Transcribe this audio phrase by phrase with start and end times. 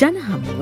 [0.00, 0.60] ජනහමුව.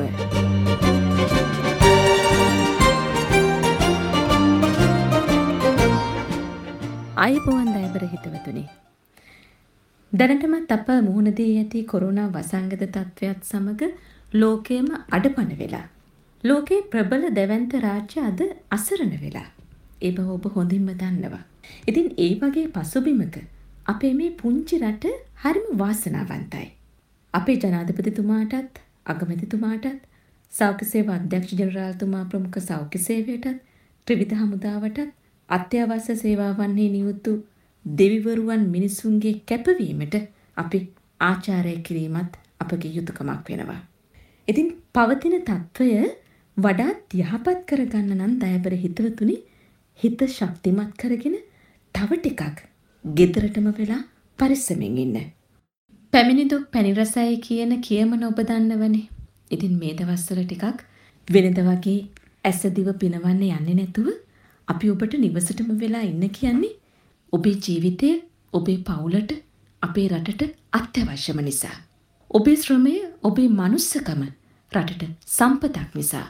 [7.16, 8.64] අයිබෝවන් දයිබර හිතවතුනේ.
[10.12, 13.84] දැනටමත් අප මුහුණදී ඇති කොරුණා වසංගත තත්ත්වයක් සමඟ
[14.32, 15.84] ලෝකයම අඩපන වෙලා.
[16.44, 19.46] ලෝකයේ ප්‍රබල දැවන්ත රාජ්‍ය අද අසරණ වෙලා.
[20.02, 21.44] ඒ බව ඔබ හොඳින්ම දන්නවා.
[21.86, 23.38] ඉතින් ඒ වගේ පසුබිමක
[23.86, 26.68] අපේ මේ පුංචි රට හරිම වාසනාවන්තයි.
[27.34, 29.88] අපේ ජනාධිපතිතුමාටත් අගමැතිතුමාටත්
[30.52, 33.48] සෞඛ්‍ය සේවා අධ්‍යක්ෂ ජනරාල්තුමා ප්‍රමුඛ සෞඛ්‍ය සේවයටත්
[34.06, 35.08] ත්‍රිවිධ හමුදාවටත්
[35.48, 37.34] අත්‍යවශ්‍ය සේවාවන්හි නියුතු
[37.84, 40.16] දෙවිවරුවන් මිනිසුන්ගේ කැපවීමට
[40.56, 40.80] අපි
[41.20, 43.80] ආචාරය කිරීමත් අපගේ යුතුයකමක් වෙනවා.
[44.48, 45.88] ඉතින් පවතින తত্ত্বය
[46.56, 49.36] වඩාත් යහපත් කරගන්න නම් දයබර හිතවතුනි
[50.00, 51.36] හිත ශක්තිමත් කරගෙන
[51.94, 52.62] තව ටිකක්
[53.04, 54.02] gedaratama වෙලා
[54.38, 55.18] පරිස්සමෙන් ඉන්න.
[56.12, 59.08] පැමිණි දුක් පැණි කියන කියමන ඔබ දන්නවනේ.
[59.54, 60.78] ඉතින් මේ දවස්වල ටිකක්
[61.28, 61.98] වෙනද වගේ
[62.44, 64.08] ඇස දිව පිනවන්න යන්නේ නැතුව
[64.68, 66.72] අපි ඔබට නිවසටම වෙලා ඉන්න කියන්නේ
[67.32, 68.10] ඔබේ ජීවිතය
[68.52, 69.32] ඔබේ පවුලට
[69.82, 70.42] අපේ රටට
[70.72, 71.76] අත්‍යවශ්‍යම නිසා.
[72.30, 74.22] ඔබේ ශ්‍රමය ඔබේ මනුස්සකම
[74.72, 76.26] රටට සම්පතක් නිසා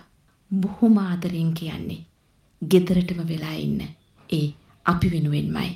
[0.50, 2.04] බොහොම ආදරෙන් කියන්නේ
[2.62, 3.82] ගෙදරටම වෙලා ඉන්න
[4.30, 4.46] ඒ
[4.86, 5.74] අපි වෙනුවෙන්මයි.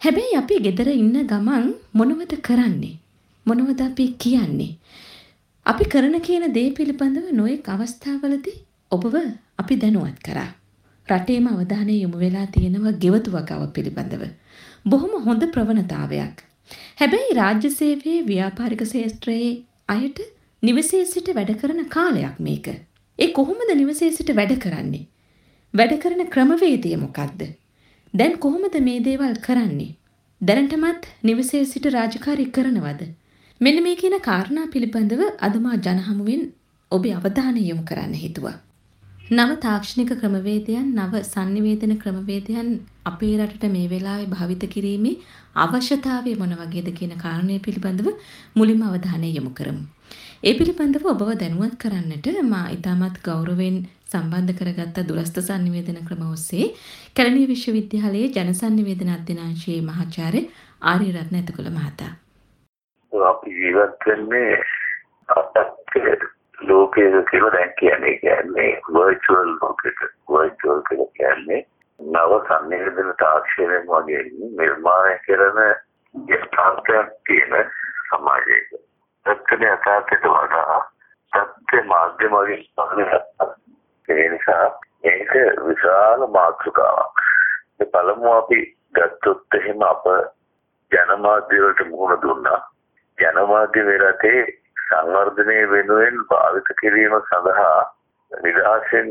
[0.00, 2.96] හැබැයි අපි ගෙදර ඉන්න ගමන් මොනවද කරන්නේ?
[3.46, 4.72] මොනවද අපි කියන්නේ?
[5.66, 8.54] අපි කරන කියන දේ පිළිබඳව නොයෙක් අවස්ථාවලදී
[8.90, 9.14] ඔබව
[9.58, 10.48] අපි දැනුවත් කරා.
[11.08, 14.22] රටේම අවධානය යොමු වෙලා තියෙනවා ගෙවතු වගාව පිළිබඳව.
[14.86, 16.40] බොහොම හොඳ ප්‍රවණතාවයක්.
[17.00, 19.52] හැබැයි රාජ්‍ය සේවයේ ව්‍යාපාරික ශේෂ්ත්‍රයේ
[19.88, 20.18] අයට
[20.62, 22.66] නිවසේ සිට වැඩ කරන කාලයක් මේක.
[23.18, 25.04] ඒ කොහොමද නිවසේ සිට වැඩ කරන්නේ?
[25.74, 27.44] වැඩ කරන ක්‍රමවේදය මොකක්ද?
[28.14, 29.94] දැන් කොහොමද මේ දේවල් කරන්නේ?
[30.40, 33.06] දැනටමත් නිවසේ සිට රාජකාරී කරනවද?
[33.60, 36.42] මෙන්න මේ කියන කාරණා පිළිබඳව අද මා ජනහමුවෙන්
[36.92, 38.56] ඔබේ අවධානය යොමු කරන්න හිතුවා.
[39.30, 42.68] නව තාක්ෂණික ක්‍රමවේදයන් නව sannivedana ක්‍රමවේදයන්
[43.06, 45.14] අපේ රටට මේ වෙලාවේ භාවිත කිරීමේ
[45.56, 48.10] අවශ්‍යතාවය මොන වගේද කියන කාරණය පිළිබඳව
[48.56, 49.82] මුලින්ම අවධානය යොමු කරමු.
[50.44, 53.80] ඒ පිළිබඳව ඔබව දැනුවත් කරන්නට මා ඉතාමත් ගෞරවයෙන්
[54.12, 56.68] සම්බන්ධ කරගත්ත දුරස්ථ sannivedana ක්‍රම ඔස්සේ
[57.16, 60.46] කැලණිය විශ්වවිද්‍යාලයේ ජන sannivedana අධ්‍යනාංශයේ මහාචාර්ය
[60.82, 62.12] ආර්යරත්න ඇතකුල මහතා.
[63.22, 64.62] අපි ජීවත් වෙන්නේ
[65.28, 65.56] අපත්
[66.60, 69.98] ලෝකයක කියලා දැන් කියන්නේ කියන්නේ virtual ලෝකෙක
[70.30, 71.66] virtual කියලා කියන්නේ
[72.00, 74.22] නව සංනිවේදන තාක්ෂණයෙන් වගේ
[74.58, 75.60] නිර්මාණය කරන
[76.14, 77.70] යථාර්ථයක් තියෙන
[78.08, 78.68] සමාජයක.
[79.26, 80.80] සත්‍ය යථාර්ථයට වඩා
[81.32, 82.64] සත්‍ය මාධ්‍යමකින්
[84.08, 84.66] ඒ නිසා
[85.02, 85.32] මේක
[85.66, 87.20] විශාල මාතෘකාවක්.
[87.80, 88.60] ඒ පළමුව අපි
[88.94, 90.04] ගත්තොත් එහෙම අප
[90.92, 92.60] ජනමාධ්‍ය වලට මුහුණ දුන්නා.
[93.18, 94.44] ජනමාධ්‍ය මේ රටේ
[94.86, 97.82] සංවර්ධනය වෙනුවෙන් භාවිත කිරීම සඳහා
[98.32, 99.08] නිදහසෙන්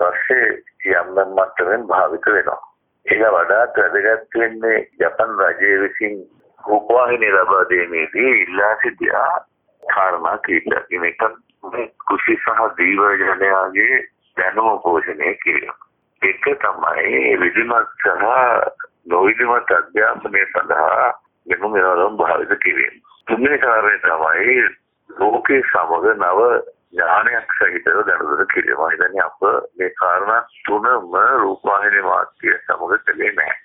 [0.00, 0.48] පස්සේ
[0.90, 2.60] යම් යම් මට්ටමින් භාවිත වෙනවා.
[3.06, 6.16] ඒක වඩාත් වැදගත් වෙන්නේ ජපන් රජය විසින්
[6.64, 9.44] රූපවාහිනිය ලබා දීමේදී ඉල්ලා සිටියා
[9.82, 10.96] කාරණා කීපයක්.
[11.00, 11.22] මේක
[12.06, 14.00] කුෂි සහ දීව ජනයාගේ
[14.36, 15.76] දැනුම පෝෂණය කිරීම.
[16.22, 18.24] ඒක තමයි විධිමත් සහ
[19.06, 21.12] නොවිධිමත් අධ්‍යාපනය සඳහා
[21.46, 23.00] මෙන්න මේවා භාවිත කිරීම.
[23.30, 24.54] තුන්වෙනි කාරණය තමයි
[25.10, 26.40] ලෝකයේ සමග නව
[26.92, 28.80] ඥානයක් සහිතව දැනුදර කිරීම.
[28.84, 29.40] හිතන්නේ අප
[29.76, 33.58] මේ කාරණා තුනම රූපවාහිනී මාධ්‍ය සමග කළේ නැහැ.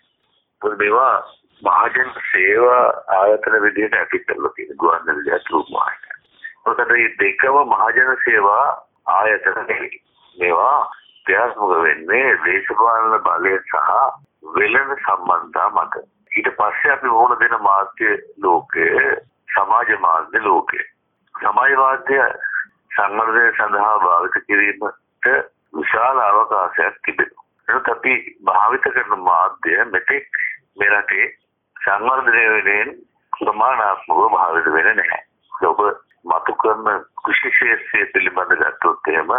[0.62, 1.16] මොකද මේවා
[1.64, 2.86] මහජන සේවා
[3.18, 6.18] ආයතන විදිහට ඇපිට කරලා තියෙන ගුවන්විදුලි රූපවාහිනිය.
[6.66, 8.68] මොකද මේ දෙකම මහජන සේවා
[9.12, 10.02] ආයතන නෙවෙයි.
[10.38, 10.80] මේවා
[11.26, 13.78] ක්‍රියාත්මක වෙන්නේ දේශපාලන බලය සහ
[14.56, 16.04] වෙළඳ සම්බන්ධතා මත.
[16.32, 19.16] ඊට පස්සේ අපි වුණ දෙන මාධ්‍ය ලෝකයේ
[19.56, 20.86] සමාජ මාධ්‍ය ලෝකයේ
[21.36, 22.20] සමාජවාදය
[22.92, 24.94] සංවර්ධනය සඳහා භාවිත කිරීමට
[25.74, 27.46] විශාල අවකාශයක් තිබෙනවා.
[27.70, 28.14] එනත් අපි
[28.44, 30.40] භාවිත කරන මාධ්‍ය මෙතෙක්
[30.78, 31.28] මේ රටේ
[31.76, 32.92] සංවර්ධනය වෙනුවෙන්
[33.34, 35.24] ප්‍රමාණාත්මකව භාවිත වෙන්නේ නැහැ.
[35.64, 35.80] ඔබ
[36.26, 36.88] මතු කරන
[37.20, 39.34] කෘෂි ක්ෂේත්‍රය පිළිබඳ ගත්තොත් එහෙම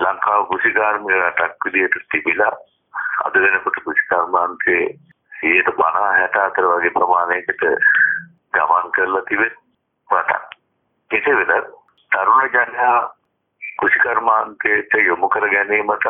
[0.00, 2.54] ලංකාව කෘෂි කාර්මික රටක් විදිහට තිබිලා
[3.24, 4.88] අද වෙනකොට කෘෂි කර්මාන්තයේ
[5.42, 7.64] 150 64 වගේ ප්‍රමාණයකට
[8.52, 9.54] ගමන් කරලා තිබෙන
[10.10, 10.44] රටක්.
[11.10, 11.72] කෙසේ වෙතත්
[12.12, 12.98] තරුණ ජනයා
[13.78, 16.06] කෘෂිකර්මාන්තයට යොමු කර ගැනීමටත්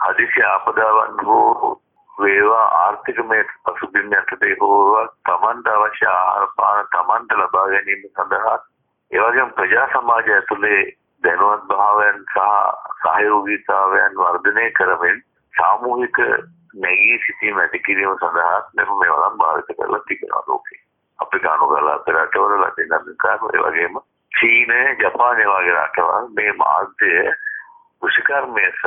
[0.00, 1.70] හදිසි ආපදාවන් හෝ
[2.18, 8.56] වේවා ආර්ථිකමය පසුබිම් යටතේ හෝ තමන්ට අවශ්‍ය ආහාර පාන තමන්ට ලබා ගැනීම සඳහා
[9.10, 10.82] ඒ වගේම ප්‍රජා සමාජය ඇතුලේ
[11.24, 12.44] දැනුවත් භාවයන් සහ
[13.02, 15.22] සහයෝගීතාවයන් වර්ධනය කරමින්
[15.54, 16.20] සාමූහික
[16.76, 20.80] නැගී සිටීම ඇති කිරීම සඳහා මෙම මේවා භාවිත කරලා තිබෙනවා ලෝකේ.
[21.20, 24.00] අප්‍රිකානු ගල අපේ රටවල ලතින් අමරිකානු ඒ වගේම
[24.32, 27.12] චීන ජපානය වගේ රටවල් මේ මාධ්‍ය
[28.02, 28.86] කෘෂිකර්මය සහ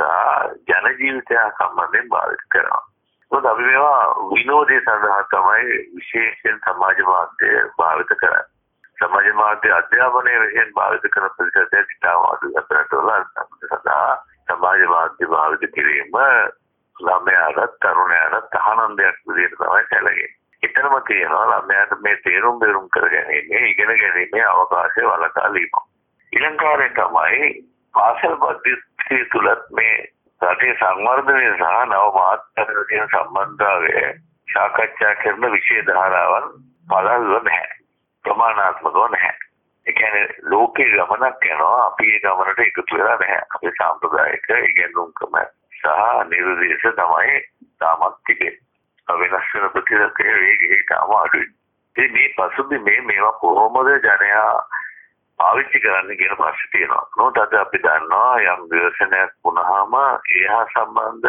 [0.68, 2.82] ජන ජීවිතය සම්බන්ධයෙන් භාවිත කරනවා.
[3.30, 8.44] මොකද අපි මේවා විනෝදය සඳහා තමයි විශේෂයෙන් සමාජ මාධ්‍ය භාවිත කරන්නේ.
[8.98, 13.10] සමාජ මාධ්‍ය අධ්‍යාපනය වශයෙන් භාවිත කරන ප්‍රතිශතය ඉතාම අඩුයි අපේ රටවල
[13.64, 14.12] සඳහා
[14.48, 16.18] සමාජ මාධ්‍ය භාවිත කිරීම
[16.96, 20.32] ළමයාට තරුණයාට තහනම් දෙයක් විදිහට තමයි සැලකෙන්නේ.
[20.84, 25.70] එතනම තියෙනවා ළමයාට මේ තේරුම් බේරුම් කර ගැනීමේ ඉගෙන ගැනීමේ අවකාශය වලකාලීම.
[26.32, 27.48] ඊළඟාරේ තමයි
[27.94, 29.94] පාසල් පද්ධතිය තුලත් මේ
[30.40, 33.94] රටේ සංවර්ධනය සහ නව මාත්‍රක තියෙන සම්බන්ධතාවය
[34.48, 36.50] සාකච්ඡා කරන විෂය ධාරාවන්
[36.88, 37.72] පළල්ව නැහැ.
[38.24, 39.38] ප්‍රමාණාත්මකව නැහැ.
[39.86, 43.46] ඒ කියන්නේ ලෝකේ ගමනක් යනවා අපි ඒ ගමනට එකතු වෙලා නැහැ.
[43.50, 45.40] අපේ සාම්ප්‍රදායික ඉගෙනුම්කම
[45.72, 45.88] සහ
[46.28, 47.40] නිර්දේශ තමයි
[47.78, 48.63] තාමත් තිබෙන්නේ.
[49.08, 51.48] වෙනස් වෙන ප්‍රතිශතය වේගය ඉතාම අඩුයි.
[51.96, 54.66] ඉතින් මේ පසුබිම මේ මේවා කොහොමද ජනයා
[55.38, 57.06] පාවිච්චි කරන්න කියන ප්‍රශ්නේ තියෙනවා.
[57.16, 59.94] නමුත් අද අපි දන්නවා යම් ව්‍යසනයක් වුණාම
[60.32, 61.28] ඒහා සම්බන්ධ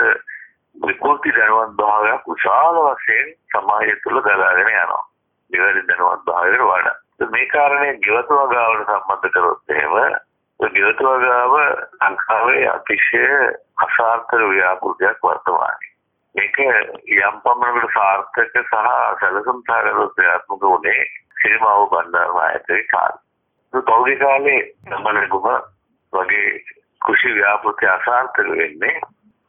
[0.75, 5.03] විකෘති දැනුවත් භාවයක් විශාල වශයෙන් සමාජය තුළ ගලාගෙන යනවා.
[5.51, 6.95] නිවැරදි දැනුවත් භාවයකට වඩා.
[7.31, 11.53] මේ කාරණේ ගෙවතු වගාවට සම්බන්ධ කරොත් එහෙම ගෙවතු වගාව
[12.01, 13.25] ලංකාවේ අතිශය
[13.77, 15.94] අසාර්ථක ව්‍යාපෘතියක් වර්තමානයේ.
[16.35, 18.73] මේක යම් පමණකට සාර්ථක සහ
[19.19, 21.05] සැලසුම් සහගත ක්‍රියාත්මක වුණේ
[21.41, 23.83] සිනමාව බණ්ඩාරනායකගේ කාලේ.
[23.83, 25.47] පෞද්ගලික කාලේ සම්මලකුම
[26.13, 26.49] වගේ
[27.01, 28.97] කෘෂි ව්‍යාපෘති අසාර්ථක වෙන්නේ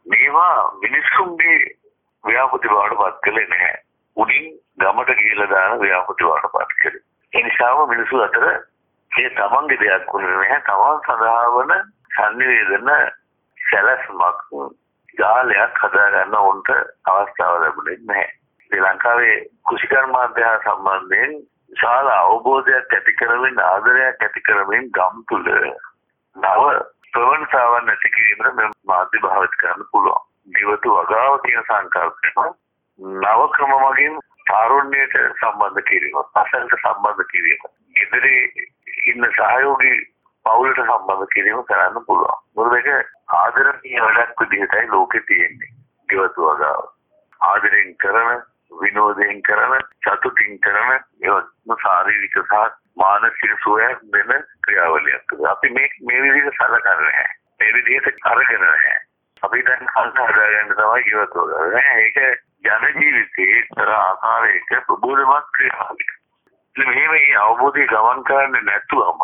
[0.06, 1.58] මේවා මිනිස්සුන්ගේ
[2.24, 3.76] ව්‍යාපෘති බවට පත් කළේ නැහැ.
[4.16, 4.46] උඩින්
[4.78, 7.04] ගමට ගිහිලා දාන ව්‍යාපෘති බවට පත් කළේ.
[7.32, 8.46] ඒ නිසාම මිනිස්සු අතර
[9.10, 10.60] මේ තමන්ගේ දෙයක් වුණේ නැහැ.
[10.62, 11.72] තමන් සඳහා වන
[12.16, 12.98] sannivedana
[13.60, 14.50] සැලැස්මක්
[15.18, 16.70] ජාලයක් හදාගන්න උන්ට
[17.06, 18.32] අවස්ථාව ලැබුණේ නැහැ.
[18.64, 19.36] ශ්‍රී ලංකාවේ
[19.68, 21.34] කෘෂිකර්මාන්තය සම්බන්ධයෙන්
[21.70, 25.50] විශාල අවබෝධයක් ඇති කරමින් ආදරයක් ඇති කරමින් ගම් තුල
[26.36, 26.64] නව
[27.12, 30.24] ප්‍රවණතාවන් ඇති කිරීමට මේ මාධ්‍ය භාවිත කරන්න පුළුවන්.
[30.48, 32.30] දිවතු වගාව කියන සංකල්පය
[32.98, 37.62] නව ක්‍රම මගින් තාරුණ්‍යයට සම්බන්ධ කිරීම, පසලට සම්බන්ධ කිරීම,
[37.96, 38.36] ඉදිරි
[39.06, 39.98] ඉන්න සහයෝගී
[40.44, 42.38] පවුලට සම්බන්ධ කිරීම කරන්න පුළුවන්.
[42.56, 45.70] මොකද මේක ආදරණීය වැඩක් විදිහටයි ලෝකේ තියෙන්නේ.
[46.08, 46.84] ගෙවතු වගාව.
[47.40, 48.42] ආදරෙන් කරන,
[48.80, 52.54] විනෝදයෙන් කරන, සතුටින් කරන ඒවත්ම ශාරීරික සහ
[52.96, 55.34] මානසික සුවයක් දෙන ක්‍රියාවලියක්.
[55.50, 57.28] අපි මේ මේ විදිහට සලකන්නේ නැහැ.
[57.60, 58.98] මේ විදිහට අරගෙන නැහැ.
[59.42, 61.74] අපි දැන් හල්ස හදාගන්න තමයි ගෙවතු වගාව.
[61.96, 62.20] ඒක
[62.64, 66.14] ජන ජීවිතයේ තර ආකාරයක ප්‍රබෝධමත් ක්‍රියාවලියක්.
[66.76, 69.22] මෙහෙම මේ අවබෝධය ගමන් කරන්නේ නැතුවම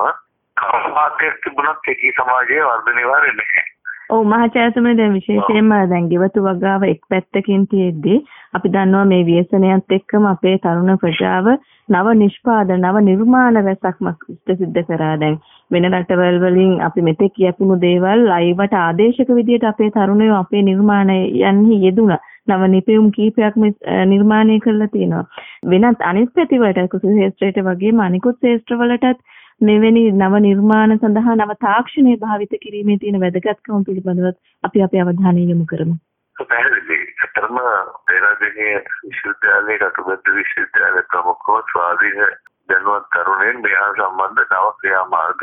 [0.57, 3.65] කර්මාන්තයක් තිබුණත් ඒකී සමාජයේ වර්ධනය වෙන්නේ නැහැ.
[4.13, 8.17] ඔව් මහාචාර්යතුමනි දැන් විශේෂයෙන්ම දැන් ගෙවතු වගාව එක් පැත්තකින් තියෙද්දි
[8.55, 11.47] අපි දන්නවා මේ ව්‍යසනයත් එක්කම අපේ තරුණ ප්‍රජාව
[11.89, 14.11] නව නිෂ්පාදන නව නිර්මාණ රැසක්ම
[14.53, 15.15] සිද්ධ කරා.
[15.17, 15.39] දැන්
[15.71, 22.23] වෙන රටවල් වලින් අපි මෙතෙක් කියපුණු දේවල් ලයිවට ආදේශක විදියට අපේ තරුණයෝ අපේ නිර්මාණයන්හි යෙදුණා.
[22.49, 23.69] නව නිපැයුම් කීපයක්ම
[24.07, 25.25] නිර්මාණය කරලා තියෙනවා.
[25.67, 29.25] වෙනත් අනිත් පැතිවලට කුසල ශාස්ත්‍රයට වගේම අනිකුත් ශාස්ත්‍රවලටත්
[29.63, 34.27] මෙවැනි නව නිර්මාණ සඳහා නව තාක්ෂණය භාවිත කිරීමේ තියෙන වැදගත්කම පිළිබඳව
[34.65, 35.95] අපි අපේ අවධානය යොමු කරමු.
[36.37, 36.99] පැහැදිලි.
[37.25, 37.61] අතරම
[38.07, 42.21] පෙරදිනේ විශ්වවිද්‍යාලයේ කටුබැද්ද විශ්වවිද්‍යාලයේ ප්‍රමුඛව ස්වාධීන
[42.69, 45.43] දැනුවත් තරුණයන් මෙහා සම්බන්ධ නව ක්‍රියාමාර්ග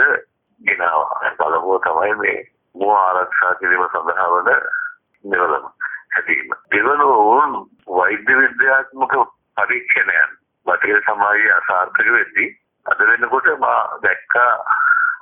[0.62, 1.34] ගෙනාවා.
[1.40, 2.38] බලමුව තමයි මේ
[2.76, 4.50] මුව ආරක්ෂා කිරීම සඳහා වන
[5.24, 5.70] නිවලම
[6.14, 6.56] හැදීම.
[6.72, 7.60] දෙවනුවම
[7.96, 9.14] වෛද්‍ය විද්‍යාත්මක
[9.58, 12.56] පරීක්ෂණයන් බටහිර සමාජයේ අසාර්ථක වෙද්දී
[12.86, 14.52] අද වෙනකොට මා දැක්කා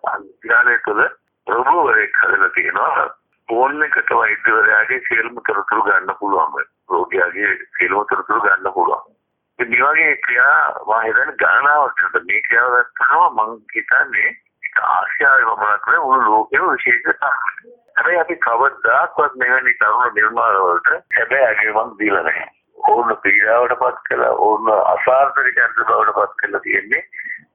[0.07, 1.03] අධ්‍යාලය තුළ
[1.47, 3.07] රොබෝවරෙක් හදලා තියෙනවා.
[3.49, 9.13] ෆෝන් එකට වෛද්‍යවරයාගේ සියලුම තොරතුරු ගන්න පුළුවන් රෝගියාගේ සියලුම තොරතුරු ගන්න පුළුවන්.
[9.59, 14.31] ඉතින් මේ වගේ ක්‍රියා මම හිතන්නේ ගණනාවක් කරලා මේ ක්‍රියාව ගත්තාම මම හිතන්නේ
[14.85, 21.97] ආසියාවේ වමනක් නෙවෙයි මුළු ලෝකෙම විශේෂ හැබැයි අපි කවදාකවත් මෙවැනි තරුණ නිර්මාණ වලට හැබැයි අගයමක්
[21.99, 22.51] දීලා නැහැ.
[22.77, 27.03] ඕන පීඩාවට පත් කළා ඕන අසාර්ථක චරිත බවට පත් කළා තියෙන්නේ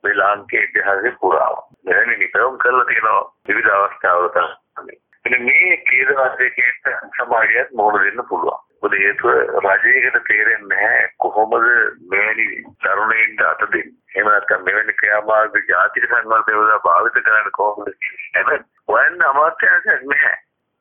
[0.02, 1.56] මේ ලාංකේය ඉතිහාසයේ පුරාම.
[1.84, 4.98] මෙවැනි නිතරම කරලා තියෙනවා විවිධ අවස්ථාවල තමයි.
[5.24, 8.60] එන්න මේ කේදවාදයේ සමාජයත් මොහොත දෙන්න පුළුවන්.
[8.82, 9.30] මොකද හේතුව
[9.64, 11.66] රජයකට තේරෙන්නේ නැහැ කොහොමද
[12.10, 12.46] මෙවැනි
[12.80, 13.96] තරුණයින්ට අත දෙන්නේ.
[14.10, 17.92] එහෙම නැත්නම් මෙවැනි ක්‍රියාමාර්ග ජාතික සංවර්ධනය භාවිත කරන්න කොහොමද?
[18.34, 20.38] එහෙනම් හොයන්න අමාත්‍යාංශයක් නැහැ.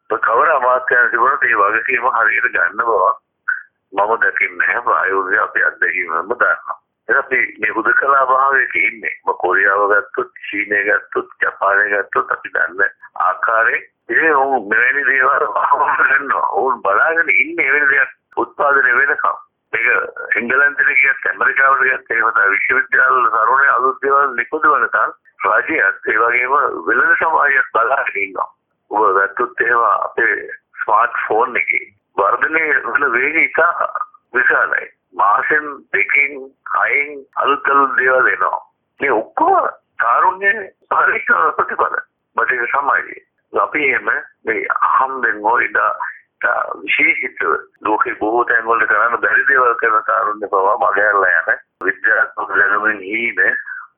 [0.09, 3.11] කවර අමාත්‍යාංශ තිබුණත් ඒ වගකීම හරියට ගන්න බව
[3.93, 4.83] මම දකින්නේ නැහැ.
[4.83, 6.77] ප්‍රායෝගික අපේ අත්දැකීමම දන්නවා.
[7.09, 9.15] අපි මේ හුදකලා භාවයක ඉන්නේ.
[9.25, 12.89] ඔබ කොරියාව ගත්තොත්, චීනය ගත්තොත්, ජපානය ගත්තොත් අපි දන්න
[13.21, 16.47] ආකාරයේ ඉතින් ඔව් මෙවැනි දේවල් වහවහ ගන්නවා.
[16.53, 19.37] ඕන් බලාගෙන ඉන්නේ එවැනි දේවල් උත්පාදනය වෙනකම්.
[19.73, 19.87] මේක
[20.35, 25.13] එංගලන්තෙට ගියත් ඇමරිකාවට ගියත් එහෙම තමයි විශ්වවිද්‍යාල වල තරුණය අලුත් දේවල් නිපදවනකම්
[25.45, 26.55] රජයත් ඒ වගේම
[26.89, 28.49] වෙළඳ සමාජයත් බලාගෙන ඉන්නවා.
[28.91, 30.35] ඔබ වැත්තොත් එහෙම අපේ
[30.83, 31.87] ස්මාර්ට් ෆෝන් එකේ
[32.17, 33.87] වර්ධනය වන වේගය ඉතා
[34.33, 34.87] විශාලයි.
[35.13, 36.33] මාසෙන් දෙකකින්
[36.75, 38.61] හයෙන් අලුත් අලුත් දේවල් එනවා.
[38.99, 40.53] මේ ඔක්කොම තාරුණ්‍ය
[40.89, 41.95] පරීක්ෂා ප්‍රතිඵල.
[42.35, 43.23] බටහිර සමාජයේ.
[43.53, 44.09] අපි එහෙම
[44.45, 45.91] මේ අහම්බෙන් හොයිදා
[46.75, 47.41] විශේෂිත
[47.81, 53.41] ලෝකේ බොහෝ තැන්වල කරන්න බැරි දේවල් කරන තාරුණ්‍ය පවා මගහැරලා යන විද්‍යාත්මක දැනුමින් හීන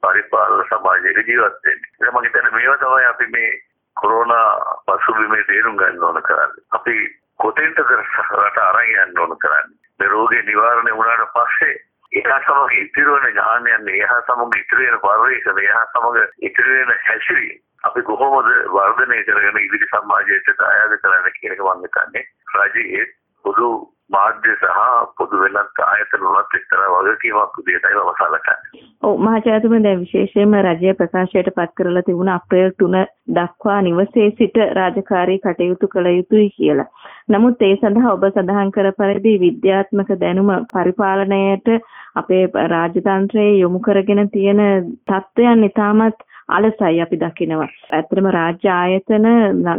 [0.02, 1.92] පරිපාලන සමාජයක ජීවත් වෙන්නේ.
[2.00, 3.52] ඒක මම හිතන්නේ මේවා තමයි අපි මේ
[3.98, 4.48] කොරෝනා
[4.88, 6.66] පසුබිමේ තේරුම් ගන්න ඕන කරන්නේ.
[6.72, 6.96] අපි
[7.40, 9.82] කොතෙන්ද රට අරන් යන්න ඕන කරන්නේ.
[10.00, 11.76] මේ රෝගේ නිවාරණය වුණාට පස්සේ
[12.12, 17.62] ඒහා සමග ඉතිරි වෙන ඥානයන් ඒහා සමග ඉතිරි වෙන පරිවේශන ඒහා සමග ඉතිරි වෙන හැසිරීම
[17.84, 22.26] අපි කොහොමද වර්ධනය කරගෙන ඉදිරි සමාජයට දායාද කරන්න කියන එක මම හිතන්නේ
[22.58, 23.06] රජයේ
[23.46, 23.70] පොදු
[24.10, 24.80] මාධ්‍ය සහ
[25.18, 28.73] පොදු වෙනත් ආයතන වලත් එක්තරා වගකීමක් විදිහටයි මම සලකන්නේ.
[29.04, 33.02] ඔව් මහජාතුම දැන් විශේෂයෙන්ම රජය ප්‍රකාශයට පත් කරලා තිබුණ අප්‍රේල් 3
[33.38, 36.88] දක්වා නිවසේ සිට රාජකාරී කටයුතු කළ යුතුයි කියලා.
[37.30, 41.68] නමුත් ඒ සඳහා ඔබ සඳහන් කර පරිදි විද්‍යාත්මක දැනුම පරිපාලනයට
[42.16, 44.64] අපේ රාජතන්ත්‍රයේ යොමු කරගෙන තියෙන
[45.08, 47.72] තත්ත්වයන් ඉතාමත් අලසයි අපි දකිනවා.
[47.92, 49.32] ඇත්තටම රාජ්‍ය ආයතන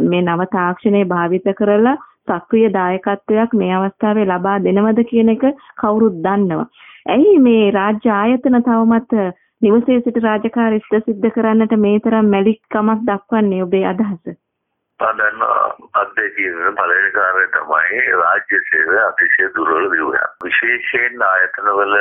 [0.05, 6.73] මේ නව තාක්ෂණය භාවිත කරලා සක්‍රීය දායකත්වයක් මේ අවස්ථාවේ ලබා දෙනවද කියන එක කවුරුත් දන්නවා.
[7.05, 9.11] ඇයි මේ රාජ්‍ය ආයතන තවමත්
[9.61, 14.39] නිවසේ සිට රාජකාරී ඉෂ්ට සිද්ධ කරන්නට මේ තරම් මැලිකමක් දක්වන්නේ ඔබේ අදහස?
[14.99, 15.43] පදන්න
[16.01, 20.17] අධ්‍යයනයේ පළවෙනි කාර්යය තමයි රාජ්‍ය සේවය අතිශය දුර්වල වීම.
[20.45, 21.95] විශේෂයෙන් ආයතනවල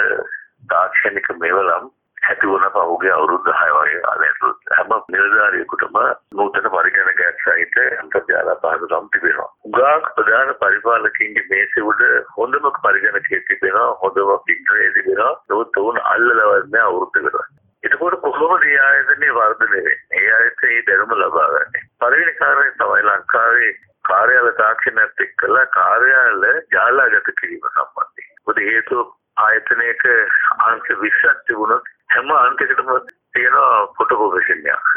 [0.72, 1.90] තාක්ෂණික මෙවලම්
[2.24, 5.98] ඇති වුණ පහුගිය අවුරුදු 10 වගේ කාලයක් හැම නිලධාරියෙකුටම
[6.32, 9.48] නූතන පරිගණකයක් සහිත අන්තර්ජාල පහසුකම් තිබෙනවා.
[9.64, 12.02] උගාක් ප්‍රධාන පරිපාලකයින්ගේ මේසෙ උඩ
[12.36, 15.32] හොඳම පරිගණකයක් තිබෙනවා, හොඳම පිටරේ තිබෙනවා.
[15.48, 17.40] නමුත් උන් අල්ලලවත් නෑ අවුරුද්දකට.
[17.84, 19.96] එතකොට කොහොමද මේ ආයතනයේ වර්ධනය වෙන්නේ?
[20.12, 21.90] ඒ ආයතනයේ දැනුම ලබා ගන්න.
[22.00, 23.72] පළවෙනි කාරණය තමයි ලංකාවේ
[24.04, 28.30] කාර්යාල තාක්ෂණයත් එක්කලා කාර්යාල ජාලාගත කිරීම සම්බන්ධයි.
[28.46, 30.04] මොකද හේතුව ආයතනයක
[30.66, 32.90] අංශ 20ක් තිබුණොත් හැම අංකයකටම
[33.34, 33.56] තියෙන
[33.96, 34.90] ෆොටෝකෝපිෂන් එකක්.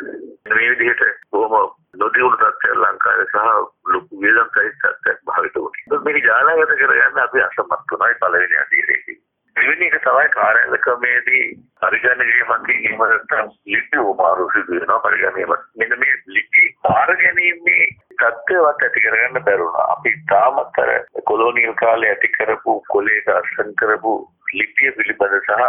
[0.49, 3.47] මේ විදිහට බොහොම නොදියුණු තත්ත්වයක් ලංකාවේ සහ
[3.93, 6.03] ලොකු වේදම් සහිත තත්ත්වයක් භාවිත වුණා.
[6.03, 9.17] මේක ජාලාගත කරගන්න අපි අසමත් වුණායි පළවෙනි අදියරේදී.
[9.55, 11.45] දෙවෙනි එක තමයි කාර්යාල ක්‍රමයේදී
[11.81, 15.59] පරිගණකයේ මතින් එහෙම නැත්නම් ලිපි උමාරු සිදු වෙනවා පරිගණකයේ.
[15.75, 19.89] මෙන්න මේ ලිපි පාර ගැනීමේ තත්ත්වවත් ඇති කරගන්න බැරුණා.
[19.95, 20.91] අපි තාමත් අර
[21.25, 24.17] කොලොනියල් කාලේ ඇති කරපු කොලේ දර්ශන කරපු
[24.53, 25.61] ලිපිය පිළිබඳ සහ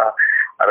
[0.59, 0.69] අර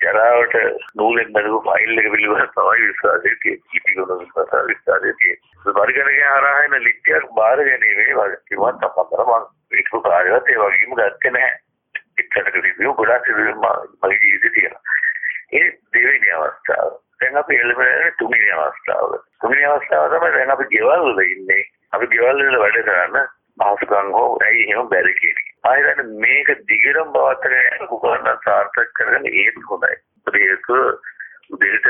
[0.00, 0.54] ජරාවට
[0.94, 3.78] නූලෙන් බැලුව ෆයිල් එක පිළිබඳ තමයි විශ්වාසය තියෙන්නේ.
[3.78, 5.76] ඉතිගොන විශ්වාසය විශ්වාසය තියෙන්නේ.
[5.78, 11.56] පරිගණකයේ හරහා එන ලිපියක් බාර ගැනීමේ වගකීමක් අපතර මම ඒක කාර්යවත් ඒ වගේම ගත්තේ නැහැ.
[12.18, 14.96] එච්චරක රිවිව් ගොඩක් රිවිව් මගේ ජීවිතේ තියෙනවා.
[15.52, 16.94] ඒ දෙවෙනි අවස්ථාව.
[17.20, 19.18] දැන් අපි එළඹෙන්නේ තුන්වෙනි අවස්ථාව.
[19.40, 21.64] තුන්වෙනි අවස්ථාව තමයි දැන් අපි ගෙවල් වල ඉන්නේ.
[21.92, 25.47] අපි ගෙවල් වල වැඩ කරන්න පහසුකම් හෝ ඇයි එහෙම බැරි කියන එක.
[25.64, 29.94] ආයෙත් මේක දිගටම පවත්වාගෙන යන කුකරණ සාර්ථක කරගෙන ඒක හොඳයි.
[30.40, 30.68] ඒක
[31.50, 31.86] උදේට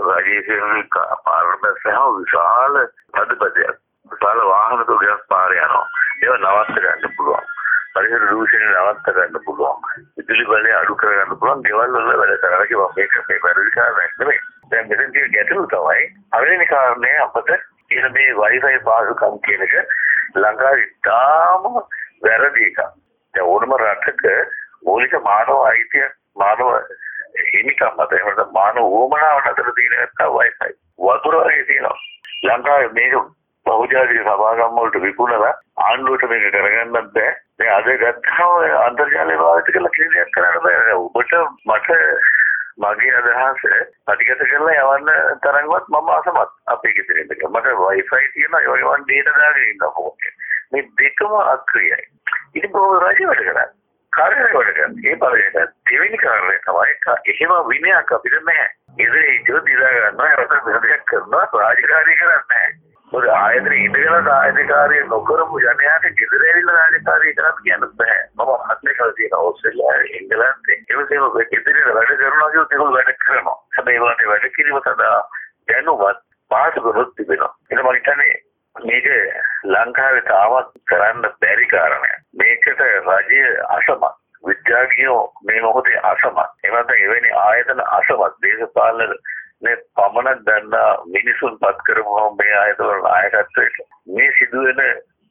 [0.00, 0.88] රාජ්‍යයෙන්
[1.24, 2.76] පාරබස සහ විශාල
[3.12, 3.80] පදපදයක්.
[4.10, 5.86] විශාල වාහන තුගයක් පාර යනවා.
[6.22, 7.50] ඒව නවත්ත ගන්න පුළුවන්.
[7.94, 9.82] පරිසර දූෂණය නවත්ත ගන්න පුළුවන්.
[10.16, 11.62] විදුලි බලය අඩු කර ගන්න පුළුවන්.
[11.62, 14.40] ගෙවල් වල වැඩ කරලා කිව්වා මේක මේ වැරදි කාරණයක් නෙමෙයි.
[14.70, 19.76] දැන් මෙතන තියෙන ගැටලුව තමයි පළවෙනි කාරණය අපිට කියන මේ Wi-Fi පාසුකම් කියන එක
[20.36, 21.70] ලංකාවේ ඉතාම
[22.22, 22.80] වැරදි එකක්.
[23.34, 24.24] දැන් ඕනම රටක
[24.82, 26.06] මූලික මානව අයිතිය
[26.36, 26.62] මානව
[27.52, 30.72] හිමිකම් මත එහෙම මානව උවමනාවට අතර තියෙන නැත්නම් Wi-Fi.
[31.00, 31.98] වතුර වගේ තියෙනවා.
[32.42, 33.14] ලංකාවේ මේක
[33.66, 37.30] බහුජාතික සභාගම් වලට විකුණලා ආණ්ඩුවට මේක කරගන්නත් බෑ.
[37.58, 40.94] දැන් අද ගත්තාම අන්තර්ජාලය භාවිත කරලා ක්‍රියාවක් කරන්න බෑ.
[40.98, 41.34] ඔබට
[41.66, 41.88] මට
[42.80, 43.64] මගේ අදහස
[44.06, 45.10] පටිගත කරලා යවන්න
[45.46, 47.52] තරම්වත් මම අසමත් අපේ ගෙදර ඉඳලා.
[47.54, 50.16] මට Wi-Fi තියෙනවා ඒ වගේ මම data දාගෙන ඉන්නවා ෆෝන්
[50.72, 52.02] මේ දෙකම අක්‍රියයි.
[52.54, 53.68] ඉතින් කොහොමද රජය වැඩ කරන්නේ?
[54.12, 55.10] කාර්යය වැඩ කරන්නේ.
[55.10, 56.94] ඒ බලයට දෙවෙනි කාර්යය තමයි
[57.26, 58.68] එහෙම විනයක් අපිට නැහැ.
[58.98, 62.72] ඉතින් ඒක දිලා ගන්නවා රට දෙයක් කරනවා රාජකාරී කරන්නේ නැහැ.
[63.12, 68.18] මොකද ආයතන ඉඳගෙන රාජකාරී නොකරපු ජනයාට ගෙදර ඇවිල්ලා රාජකාරී කරන්න කියන්න බෑ.
[68.36, 73.58] මම හත්නේ කරලා තියෙන ඕස්ට්‍රේලියාවේ ඉංගලන්තේ එවසේම ගෙදරින් වැඩ කරනවා කියොත් ඒගොල්ලෝ වැඩ කරනවා.
[73.76, 75.18] හැබැයි ඒවට වැඩ කිරීම සඳහා
[75.68, 77.52] දැනුවත් පාසුකමක් තිබෙනවා.
[77.70, 78.38] එතන මම හිතන්නේ
[78.76, 79.06] මේක
[79.66, 82.18] ලංකාවේ තාමත් කරන්න බැරි කාරණයක්.
[82.34, 84.16] මේකට රජය අසමත්.
[84.44, 86.50] විද්‍යාඥයෝ මේ මොහොතේ අසමත්.
[86.64, 88.36] එවනත එවැනි ආයතන අසමත්.
[88.42, 89.16] දේශපාලන
[89.62, 94.80] මේ පමණක් දන්නා මිනිසුන් පත් කරමුවම මේ ආයතන නායකත්වයට මේ සිදුවෙන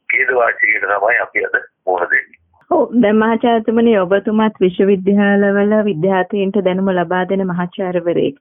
[0.08, 1.56] කේද වාචිකයට තමයි අපි අද
[1.86, 2.38] මුහුණ දෙන්නේ.
[2.70, 8.36] ඔව් දැන් මහාචාර්යතුමනි ඔබතුමාත් විශ්වවිද්‍යාලවල විද්‍යාර්ථීන්ට දැනුම ලබා දෙන මහාචාර්යවරයෙක්.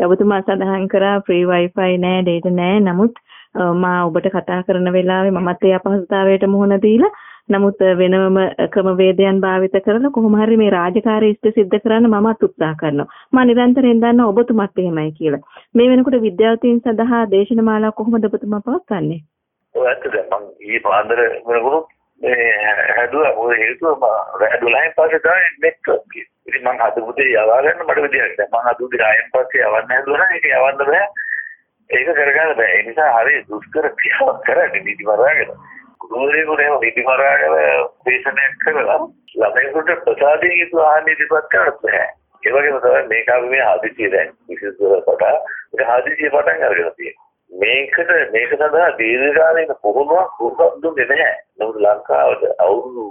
[0.00, 3.22] ඔබතුමා සඳහන් කරා ෆ්‍රී වයිෆයි නෑ ඩේටා නෑ නමුත්
[3.54, 7.12] මා ඔබට කතා කරන වෙලාවේ මමත් ඒ අපහසුතාවයට මුහුණ දීලා
[7.50, 8.36] නමුත් වෙනම
[8.70, 13.08] ක්‍රමවේදයන් භාවිත කරලා කොහොම හරි මේ රාජකාරී ඉෂ්ට සිද්ධ කරන්න මමත් උත්සාහ කරනවා.
[13.32, 15.42] මම නිරන්තරයෙන් දන්නවා ඔබතුමත් එහෙමයි කියලා.
[15.74, 19.20] මේ වෙනකොට විද්‍යාර්ථීන් සඳහා දේශනමාලා කොහොමද ඔබතුමා පවත්වන්නේ?
[19.74, 21.90] ඔය ඇත්තද මම ඊ පාන්දර වෙනකොට
[22.20, 22.46] මේ
[22.96, 26.28] හැදුවා ඔය හේතුව මම හැදුලායින් පස්සේ තමයි නෙට්වර්ක් එක.
[26.46, 28.50] ඉතින් මම හදපු දේ යවා ගන්න මට විදියක් නැහැ.
[28.52, 31.06] මම හදපු දේ ආයෙත් පස්සේ යවන්න හැදුවා නම් ඒක යවන්න බෑ.
[31.92, 32.72] ඒක කරගන්න බෑ.
[32.72, 35.50] ඒ නිසා හරි දුෂ්කර ක්‍රියාවක් කරන්නේ නිදි මරාගෙන.
[36.02, 37.56] ගුරුවරයෙකුට එහෙම නිදි මරාගෙන
[38.06, 38.98] දේශනයක් කරලා
[39.34, 42.06] ළමයෙකුට ප්‍රසාදයෙන් යුතු ආහාර ඉදිරිපත් කරන්න බෑ.
[42.42, 47.28] ඒ වගේම තමයි මේක අපි මේ හදිසිය දැන් විශේෂ කොට ඒක හදිසිය පටන් අරගෙන තියෙනවා.
[47.52, 51.34] මේකට මේක සඳහා දීර්ඝකාලීන පුහුණුවක් පුහුණුවක් දුන්නේ නැහැ.
[51.58, 53.08] නමුත් ලංකාවට අවුරුදු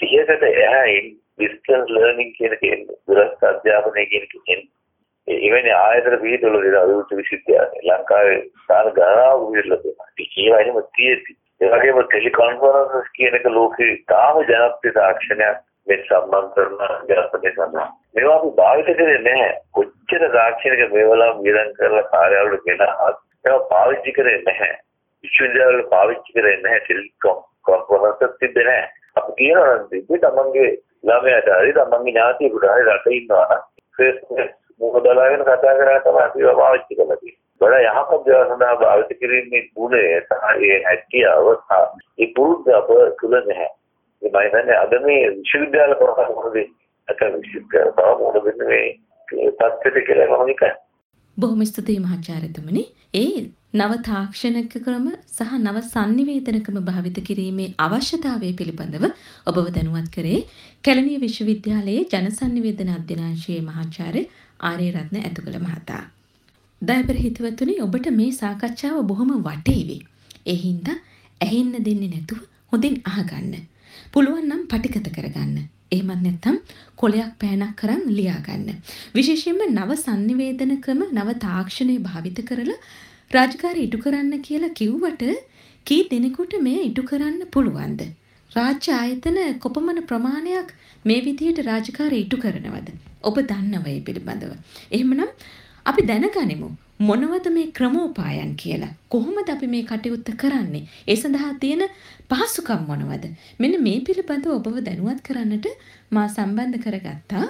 [0.00, 4.68] 30කට එහායින් ඩිස්ටන්ස් ලර්නින් කියන කෙනෙක් දුරස්ථ අධ්‍යාපනය කියන කෙනෙක්
[5.28, 10.08] එවැනි ආයතන පිළිතුරු දෙන අවිරුද්ධ විශ්වවිද්‍යාලය ලංකාවේ ස්ථාන ගණනාවක් විදිහට තියෙනවා.
[10.36, 16.80] ඒවා එහෙම තියෙද්දි ඒ වගේම ටෙලිකොන්ෆරන්සස් කියන එක ලෝකේ තාම ජනප්‍රිය තාක්ෂණයක් මේ සම්බන්ධ කරන
[17.08, 19.52] ජනපදේ සඳහා මේවා අපි භාවිත කරන්නේ නැහැ.
[19.72, 22.82] කොච්චර තාක්ෂණික මේවලා වියදම් කරලා කාර්යාලවල ගෙනහත්
[23.44, 24.72] ඒවා පාවිච්චි කරේ නැහැ.
[25.24, 28.88] විශ්වවිද්‍යාලවල පාවිච්චි කරේ නැහැ ටෙලිකොම් කොන්ෆරන්ස් තිබ්බේ නැහැ.
[29.16, 30.72] අපි කියනවා නම් තිබ්බේ තමන්ගේ
[31.04, 34.52] ළමයාට හරි තමන්ගේ ඥාතියෙකුට හරි රටේ ඉන්නවා නම්
[34.82, 37.40] ෆේස්බුක් මුඛ බලාගෙන කතා කරලා තමයි අපි ඒවා පාවිච්චි කරලා තියෙන්නේ.
[37.60, 41.70] වඩා යහපත් දේවල් සඳහා පාවිච්චි කිරීමේ ගුණය සහ ඒ හැකියාව සහ
[42.18, 42.88] ඒ පුරුද්ද අප
[43.20, 43.70] තුල නැහැ.
[44.22, 48.84] මේ මම හිතන්නේ අද මේ විශ්වවිද්‍යාල කරකට මොකද නැත්නම් විශ්වවිද්‍යාල තව මොකද වෙන්නේ
[49.28, 50.74] මේ තත්ත්වෙට කියලා මම හිතන්නේ.
[51.36, 52.84] බොහොම ස්තුතියි මහාචාර්යතුමනි.
[53.14, 53.42] ඒ
[53.74, 59.04] නව තාක්ෂණික ක්‍රම සහ නව sannivedana ක්‍රම භාවිත කිරීමේ අවශ්‍යතාවය පිළිබඳව
[59.46, 60.40] ඔබව දැනුවත් කරේ
[60.84, 64.22] කැලණිය විශ්වවිද්‍යාලයේ ජන sannivedana අධ්‍යනාංශයේ මහාචාර්ය
[64.62, 66.02] ආර්ය රත්න ඇතුකල මහතා.
[66.82, 69.98] දයබර හිතවතුනි ඔබට මේ සාකච්ඡාව බොහොම වටේවි.
[70.46, 70.96] ඒ හින්දා
[71.40, 72.40] ඇහෙන්න දෙන්නේ නැතුව
[72.72, 73.54] හොඳින් අහගන්න.
[74.12, 75.56] පුළුවන් නම් පටිගත කරගන්න.
[75.92, 76.58] එහෙමත් නැත්නම්
[76.96, 78.68] කොලයක් පෑනක් කරන් ලියාගන්න.
[79.14, 82.78] විශේෂයෙන්ම නව sannivedana ක්‍රම නව තාක්ෂණය භාවිත කරලා
[83.30, 85.24] රාජකාරී ඉටු කරන්න කියලා කිව්වට
[85.86, 88.02] කී දෙනෙකුට මෙය ඉටු කරන්න පුළුවන්ද?
[88.50, 93.11] රාජ්‍ය ආයතන කොපමණ ප්‍රමාණයක් මේ විදිහට රාජකාරී ඉටු කරනවද?
[93.22, 94.52] ඔබ දන්නව ඒ පිළිබඳව.
[94.90, 95.30] එහෙමනම්
[95.86, 96.68] අපි දැනගනිමු
[97.00, 98.92] මොනවද මේ ක්‍රමෝපායන් කියලා.
[99.08, 100.82] කොහොමද අපි මේ කටයුත්ත කරන්නේ?
[101.08, 101.82] ඒ සඳහා තියෙන
[102.30, 103.24] පහසුකම් මොනවද?
[103.58, 105.66] මෙන්න මේ පිළිබඳව ඔබව දැනුවත් කරන්නට
[106.10, 107.46] මා සම්බන්ධ කරගත්තා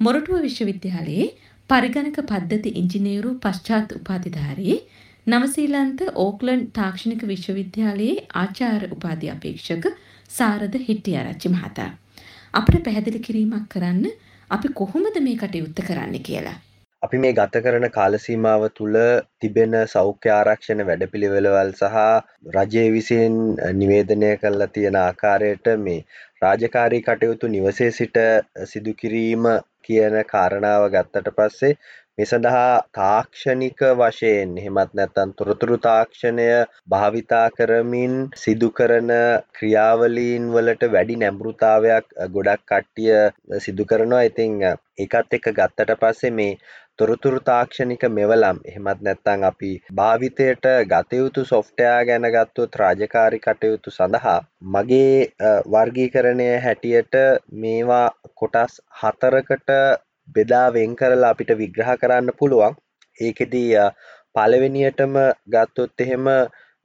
[0.00, 1.28] මොරටුව විශ්වවිද්‍යාලයේ
[1.70, 4.76] පරිගණක පද්ධති ඉංජිනේරු පශ්චාත් උපාධිධාරී
[5.26, 9.86] නවසීලන්ත ඕක්ලන්ඩ් තාක්ෂණික විශ්වවිද්‍යාලයේ ආචාර්ය උපාධි අපේක්ෂක
[10.30, 11.90] සාරද හිටියාරච්චි මහතා.
[12.54, 14.06] අපිට පැහැදිලි කිරීමක් කරන්න
[14.50, 16.54] අපි කොහොමද මේ කටයුත්ත කරන්න කියලා.
[17.02, 18.96] අපි මේ ගත කරන කාලසීමාව තුළ
[19.40, 21.98] තිබෙන සෞඛ්‍ය ආරක්ෂණ වැඩපිළිවෙළවල් සහ
[22.54, 23.36] රජය විසින්
[23.80, 25.98] නිවේදනය කරලා තියෙන ආකාරයට මේ
[26.42, 28.18] රාජකාරී කටයුතු නිවසේ සිට
[28.66, 29.50] සිදු කිරීම
[29.82, 31.74] කියන කාරණාව ගත්තට පස්සේ
[32.18, 36.46] මේ සඳහා තාක්ෂණික වශයෙන් එහෙමත් නැත්නම් තොරතුරු තාක්ෂණය
[36.88, 39.12] භාවිතා කරමින් සිදු කරන
[39.54, 44.24] ක්‍රියාවලීන් වලට වැඩි නැඹුරුතාවයක් ගොඩක් කට්ටිය සිදු කරනවා.
[44.24, 46.58] ඉතින් ඒකත් එක්ක ගත්තට පස්සේ මේ
[46.98, 54.36] තොරතුරු තාක්ෂණික මෙවලම් එහෙමත් නැත්නම් අපි භාවිතයට ගත යුතු සොෆ්ට්වෙයාර් ගැන ගත්තොත් රාජකාරී කටයුතු සඳහා
[54.72, 55.14] මගේ
[55.70, 57.22] වර්ගීකරණය හැටියට
[57.58, 58.04] මේවා
[58.36, 59.74] කොටස් හතරකට
[60.28, 62.78] බෙදා වෙන් කරලා අපිට විග්‍රහ කරන්න පුළුවන්.
[63.20, 63.70] ඒකෙදී
[64.34, 65.14] පළවෙනියටම
[65.48, 66.26] ගත්තොත් එහෙම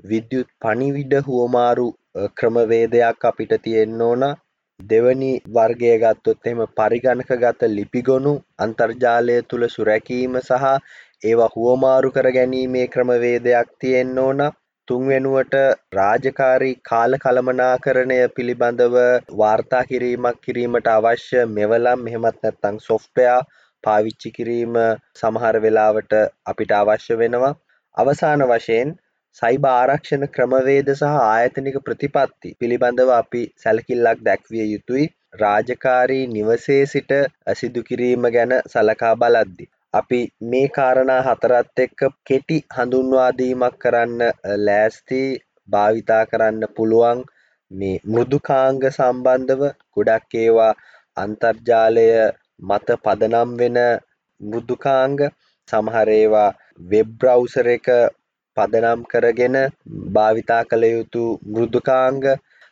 [0.04, 1.88] විද්‍යුත් පණිවිඩ හුවමාරු
[2.38, 4.24] ක්‍රමවේදයක් අපිට තියෙන්න ඕන
[4.80, 10.66] දෙවැනි වර්ගය ගත්තොත් එහෙම පරිගණකගත ලිපිගොනු අන්තර්ජාලය තුළ සුරැකීම සහ
[11.24, 14.44] ඒවා හුවමාරු කර ගැනීමේ ක්‍රමවේදයක් තියෙන්න ඕන
[14.88, 15.54] තුන්වෙනුවට
[15.94, 18.96] රාජකාරී කාල කළමනාකරණය පිළිබඳව
[19.38, 23.38] වාර්තා කිරීමක් කිරීමට අවශ්‍ය මෙවලම් මෙහෙමත් නැත්නම් සොෆ්ට්වෙයා
[23.84, 24.76] පාවිච්චි කිරීම
[25.18, 26.16] සමහර වෙලාවට
[26.48, 27.54] අපිට අවශ්‍ය වෙනවා
[27.98, 28.92] අවසාන වශයෙන්
[29.38, 35.06] සයිබ ආරක්ෂණ ක්‍රමවේද සහ ආයතනික ප්‍රතිපත්ති පිළිබඳව අපි සැලකිල්ලක් දැක්විය යුතුයි
[35.40, 37.16] රාජකාරී නිවසේ සිට
[37.56, 39.66] සිදු කිරීම ගැන සලකා බලද්දි.
[39.94, 44.22] අපි මේ කාරණා හතරත් එක්ක කෙටි හඳුන්වාදීමක් කරන්න
[44.62, 45.22] ලෑස්ති
[45.70, 47.20] භාවිතා කරන්න පුළුවන්.
[47.72, 49.62] මේ මෘදුකාංග සම්බන්ධව
[49.94, 50.72] ගොඩක් ඒවා
[51.18, 52.08] අන්තර්ජාලය
[52.62, 53.80] මත පදනම් වෙන
[54.42, 55.20] මෘදුකාංග
[55.70, 56.50] සමහර ඒවා
[56.90, 57.88] වෙබ් බ්‍රවුසර් එක
[58.58, 59.58] පදනම් කරගෙන
[60.12, 62.24] භාවිතා කළ යුතු මෘදුකාංග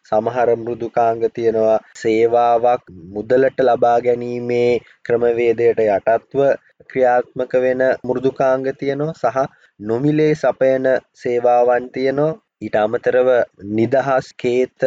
[0.06, 4.72] සමහර මෘදුකාංග තියෙනවා සේවාවක් මුදලට ලබා ගැනීමේ
[5.06, 6.40] ක්‍රමවේදයට යටත්ව
[6.90, 9.38] ක්‍රියාත්මක වෙන මෘදුකාංග තියෙනවා සහ
[9.80, 12.40] නොමිලේ සපයන සේවාවන් තියෙනවා.
[12.62, 13.30] ඊට අමතරව
[13.78, 14.84] නිදහස් කේත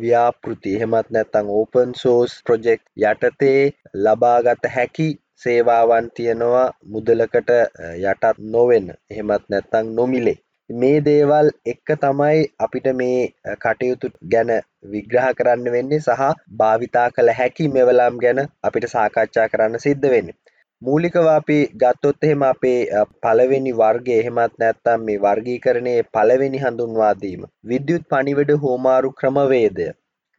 [0.00, 3.60] ව්‍යාපෘති එහෙමත් නැත්නම් ඕපන් සෝස් ප්‍රොජෙක්ට් යටතේ
[4.04, 5.08] ලබාගත හැකි
[5.42, 10.38] සේවාවන් තියෙනවා මුදලකට යටත් නොවෙන එහෙමත් නැත්නම් නොමිලේ.
[10.70, 13.24] මේ දේවල් එක්ක තමයි අපිට මේ
[13.62, 14.52] කටයුතු ගැන
[14.92, 16.22] විග්‍රහ කරන්න වෙන්නේ සහ
[16.60, 20.36] භාවිතා කළ හැකි මෙවලම් ගැන අපිට සාකච්ඡා කරන්න සිද්ධ වෙන්නේ.
[20.82, 22.78] මූලිකව අපි ගත්තොත් එහෙම අපේ
[23.22, 29.86] පළවෙනි වර්ගය එහෙමත් නැත්නම් මේ වර්ගීකරණයේ පළවෙනි හඳුන්වාදීම විද්‍යුත් පණිවිඩ හෝමාරු ක්‍රමවේදය.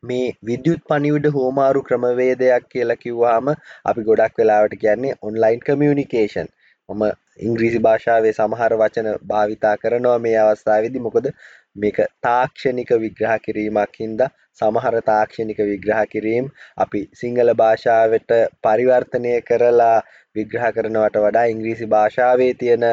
[0.03, 3.51] මේ විද්‍යුත් පණිවිඩ හෝමාරු ක්‍රමවේදයක් කියලා කිව්වහම
[3.85, 6.51] අපි ගොඩක් වෙලාවට කියන්නේ ඔන්ලයින් කමියුනිකේෂන්
[6.89, 7.03] මම
[7.41, 11.05] ඉංග්‍රීසි භාෂාවේ සමහර වචන භාවිතා කරනවා මේ අවස්ථාවේදී.
[11.07, 11.31] මොකද
[11.77, 19.95] මේක තාක්ෂණික විග්‍රහ කිරීමක් හින්දා සමහර තාක්ෂණික විග්‍රහ කිරීම් අපි සිංහල භාෂාවට පරිවර්තනය කරලා
[20.35, 22.85] විග්‍රහ කරනවට වඩා ඉංග්‍රීසි භාෂාවේ තියෙන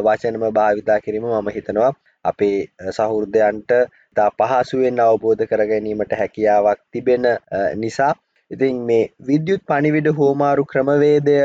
[0.00, 1.92] වචනම භාවිතා කිරීම මම හිතනවා.
[2.24, 2.58] අපේ
[2.90, 3.72] සහෘදයන්ට
[4.16, 7.28] තා පහසුවෙන් අවබෝධ කර ගැනීමට හැකියාවක් තිබෙන
[7.76, 8.12] නිසා.
[8.50, 11.38] ඉතින් මේ විද්‍යුත් පණිවිඩ හෝමාරු ක්‍රමවේදය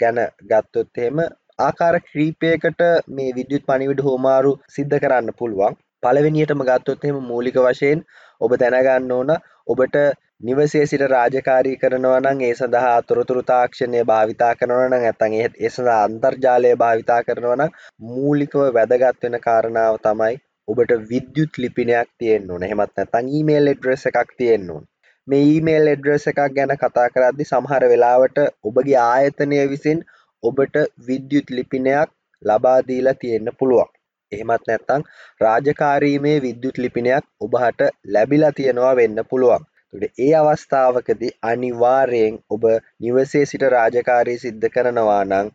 [0.00, 1.24] ගැන ගත්තොත් එහෙම
[1.60, 5.76] ආකාර ක්‍රීපයකට මේ විද්‍යුත් පණිවිඩ හෝමාරු සිද්ධ කරන්න පුළුවන්.
[6.02, 8.02] පළවෙනියටම ගත්තොත් එහෙම මූලික වශයෙන්
[8.40, 9.34] ඔබ දැනගන්න ඕන
[9.66, 9.96] ඔබට
[10.42, 16.00] නිවසේ සිට රාජකාරී කරනවා නම් ඒ සඳහා තොරතුරු තාක්ෂණය භාවිතා කරනවා නම් නැත්නම් ඒ සඳහා
[16.02, 20.36] අන්තර්ජාලය භාවිතා කරනවා නම් මූලිකව වැදගත් වෙන කාරණාව තමයි
[20.68, 22.62] ඔබට විද්‍යුත් ලිපිනයක් තියෙන්න ඕන.
[22.62, 24.84] එහෙමත් නැත්නම් ඊමේල් ඇඩ්‍රස් එකක් තියෙන්න ඕන.
[25.28, 30.04] මේ ඊමේල් ඇඩ්‍රස් එකක් ගැන කතා කරද්දී සමහර වෙලාවට ඔබගේ ආයතනය විසින්
[30.42, 33.95] ඔබට විද්‍යුත් ලිපිනයක් ලබා දීලා තියෙන්න පුළුවන්.
[34.32, 35.06] එහෙමත් නැත්නම්
[35.40, 39.66] රාජකාරීමේ විද්‍යුත් ලිපිනයක් ඔබහට ලැබිලා තියෙනවා වෙන්න පුළුවන්.
[40.18, 42.64] ඒ අවස්ථාවකදී අනිවාර්යෙන් ඔබ
[43.00, 45.52] නිවසේ සිට රාජකාරී සිද්ධ කරනවා නම්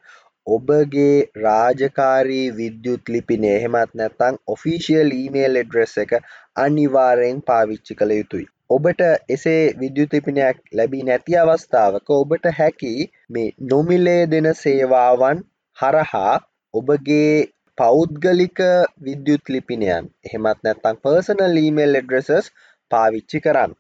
[0.48, 6.14] ඔබගේ රාජකාරී විද්‍යුත් ලිපිනය එහෙමත් නැත්නම් ඔෆිෂියල් ඊමේල් ඇඩ්‍රස් එක
[6.58, 8.48] අනිවාර්යෙන් පාවිච්චි කළ යුතුයි.
[8.70, 12.94] ඔබට එසේ විද්‍යුත් ලිපිනයක් ලැබී නැති අවස්ථාවක ඔබට හැකි
[13.30, 15.44] මේ නොමිලේ දෙන සේවාවන්
[15.78, 16.36] හරහා
[16.74, 17.32] ඔබගේ
[17.82, 18.60] පෞද්ගලික
[19.02, 22.50] විද්‍යුත් ලිපිනයන් එහෙමත් නැත්නම් පර්සනල් ඊමේල් ඇඩ්‍රසස්
[22.92, 23.72] පාවිච්චි කරන්න.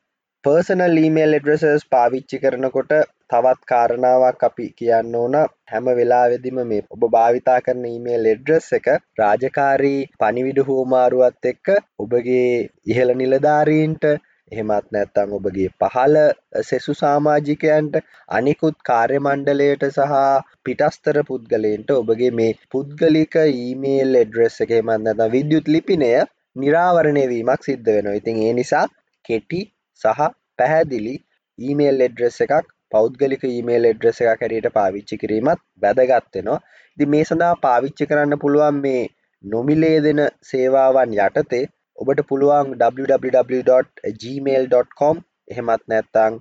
[0.43, 2.93] පර්සනල් ඊමේල් ඇඩ්‍රසස් පාවිච්චි කරනකොට
[3.31, 5.37] තවත් කාරණාවක් අපි කියන්න ඕන
[5.67, 12.49] හැම වෙලාවෙදිම මේ ඔබ භාවිතා කරන ඊමේල් එඩ්‍රස් එක රාජකාරී පනිවිඩ හෝමාරුවත් එක්ක ඔබගේ
[12.87, 14.09] ඉහළ නිලධාරීන්ට
[14.51, 16.17] එහෙමත් නැත්තං ඔබගේ පහළ
[16.63, 17.95] සෙසු සාමාජිකයන්ට
[18.31, 20.17] අනිකුත් කාර්යමණ්ඩලයට සහ
[20.65, 26.11] පිටස්තර පුද්ගලයන්ට ඔබගේ මේ පුද්ගලික ඊමේල් එඩ්‍රෙස් එක හෙමත් නැත විද්‍යුත් ලිපිනය
[26.55, 28.15] නිරාවරණය වීමක් සිද්ධ වෙනවා.
[28.15, 28.85] ඉතින් ඒ නිසා
[29.25, 29.61] කෙටි
[30.01, 31.15] සහ පැහැදිලි
[31.59, 36.59] ඊමේල් එඩ්‍රෙස් එකක් පෞද්ගලික ඊමේල් එඩ්‍රෙස් එක හැටියට පාවිච්චි කිරීමත් වැදගත්වෙනවා
[36.97, 39.03] ඉති මේ සඳහා පාවිච්චි කරන්න පුළුවන් මේ
[39.43, 41.63] නොමිලේ දෙන සේවාවන් යටතේ
[42.01, 45.15] ඔබට පුළුවන් www.gmail.com
[45.51, 46.33] එහෙමත් නැත්තං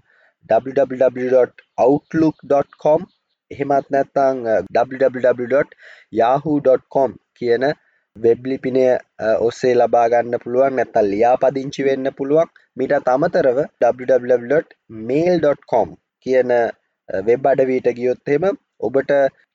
[0.48, 3.00] www.outlook.com
[3.50, 4.36] එහෙමත් නැත්තං
[4.76, 7.64] www.yahoo.com කියන
[8.16, 8.84] වෙබ්ලිපිනය
[9.46, 12.48] ඔස්සේ ලබාගන්න පුළුවන් නැත්තල් ලියාපදිංචි වෙන්න පුළුවන්.
[12.76, 15.88] මිට අමතරව www.mail.com
[16.26, 16.50] කියන
[17.08, 18.44] වෙබ් අඩවීට ගියොත්හෙම
[18.80, 19.10] ඔබට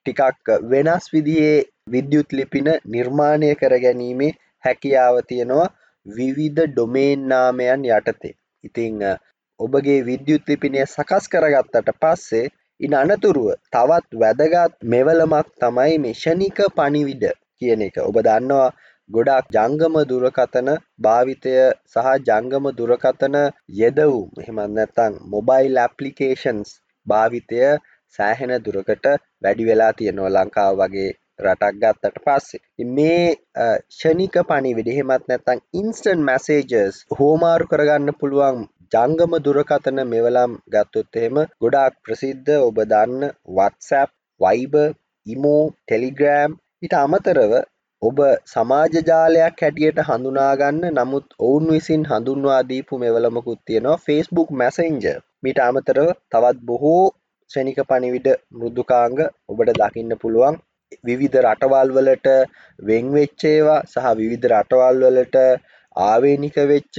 [0.06, 5.70] ටිකක් වෙනස් විදියේ විද්‍යුත් ලිපින නිර්මාණය කර ගැනීමේ හැකියාව තියෙනවා.
[6.06, 8.36] විවිධ ඩොමේන් නාමයන් යටතේ.
[8.64, 9.02] ඉතිං
[9.60, 17.24] ඔබගේ විද්‍යුත් ලිපිනය සකස් කරගත්තට පස්සේ ඉන් අනතුරුව තවත් වැදගත් මෙවලමක් තමයි මිෂණික පණිවිඩ
[17.58, 18.68] කියන එක ඔබ දන්නවා
[19.10, 21.54] ගොඩක් ජංගම දුරකතන භාවිතය
[21.88, 23.36] සහ ජංගම දුරකතන
[23.74, 26.70] යෙදවුම් එහෙමත් නැත්තං මොබයිල් ඇපලිකේෂන්ස්
[27.08, 27.62] භාවිතය
[28.20, 29.06] සෑහෙන දුරකට
[29.42, 32.64] වැඩි වෙලා තියෙනවා ලංකාව වගේ රටක් ගත්තට පස්සේ.
[32.90, 33.26] මේ
[33.92, 38.60] ෂනික පණිවිඩ එහෙමත් නැත්තං ඉන්ස්ටන් මැසේජස් හෝමාරු කරගන්න පුළුවන්
[38.94, 44.76] ජංගම දුරකතන මෙවලම් ගත්තොත් එහෙම ගොඩාක් ප්‍රසිද්ධ ඔබ දන්න WhatsApp වයිබ
[45.28, 47.54] ඉමෝ ටෙලිග්‍රෑම් ඊට අමතරව
[48.02, 55.06] ඔබ සමාජජාලයක් හැටියට හඳුනාගන්න නමුත් ඔවුන් විසින් හඳුන්වා දීපු මෙවලමකුත් තියෙනවා ෆස්බුක් මැසෙන්ජ
[55.44, 57.06] මිට අමතරව තවත් බොහෝ
[57.52, 59.20] ෂනික පණිවිඩ මෘදුකාංග
[59.50, 60.56] ඔබට දකින්න පුළුවන්.
[61.04, 62.28] විවිධ රටවල් වලට
[62.80, 65.38] වෙන්වෙච්චේවා සහ විවිධ රටවල් වලට
[65.96, 66.98] ආවේනික වෙච්ච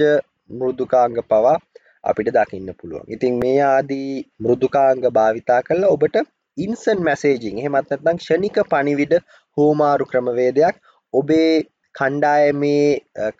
[0.51, 1.57] මෘදුකාංග පවා
[2.03, 3.05] අපිට දකින්න පුළුවන්.
[3.07, 6.17] ඉතින් මේ ආදී මෘදුකාංග භාවිතා කරලා ඔබට
[6.57, 9.13] ඉන්සන් මැසේජිං එහෙමත් නැත්නම් ක්ෂණික පණිවිඩ
[9.57, 10.75] හෝමාරු ක්‍රමවේදයක්
[11.13, 11.51] ඔබේ
[11.95, 12.87] කණ්ඩායමේ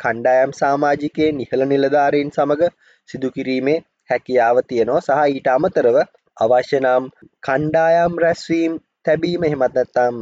[0.02, 2.70] කණ්ඩායම් සාමාජිකයෙන් ඉහළ නිලධාරීන් සමග
[3.10, 3.78] සිදු කිරීමේ
[4.10, 5.98] හැකියාව තියෙනවා සහ ඊට අමතරව
[6.38, 7.10] අවශ්‍ය නම්
[7.44, 8.74] කණ්ඩායම් රැස්වීම්
[9.08, 10.22] තැබීම එහෙමත් නැත්නම්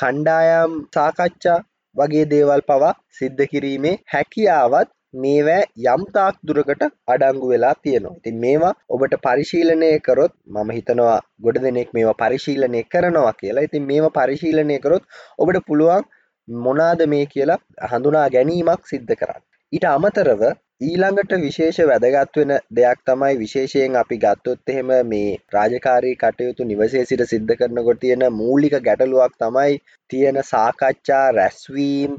[0.00, 1.58] කණ්ඩායම් සාකච්ඡා
[1.96, 8.16] වගේ දේවල් පවා සිද්ධ කිරීමේ හැකියාවත් මේවැ යම්තාක් දුරකට අඩංගු වෙලා තියෙනවා.
[8.20, 13.66] ඉතින් මේවා ඔබට පරිශීලනය කරොත් මම හිතනවා ගොඩ දෙනෙක් මේවා පරිශීලනය කරනවා කියලා.
[13.68, 15.04] ඉතින් මේවා පරිශීලනය කරොත්
[15.38, 16.04] ඔබට පුළුවන්
[16.48, 17.58] මොනාද මේ කියලා
[17.90, 19.42] හඳුනා ගැනීමක් සිද්ධ කරන්න.
[19.72, 20.42] ඊට අමතරව
[20.80, 27.22] ඊළඟට විශේෂ වැදගත් වෙන දෙයක් තමයි විශේෂයෙන් අපි ගත්තොත් එහෙම මේ රාජකාරී කටයුතු නිවසේ සිට
[27.26, 29.72] සිද්ධ කරනකොට තියෙන මූලික ගැටලුවක් තමයි
[30.10, 32.12] තියෙන සාකච්ඡා රැස්වීම්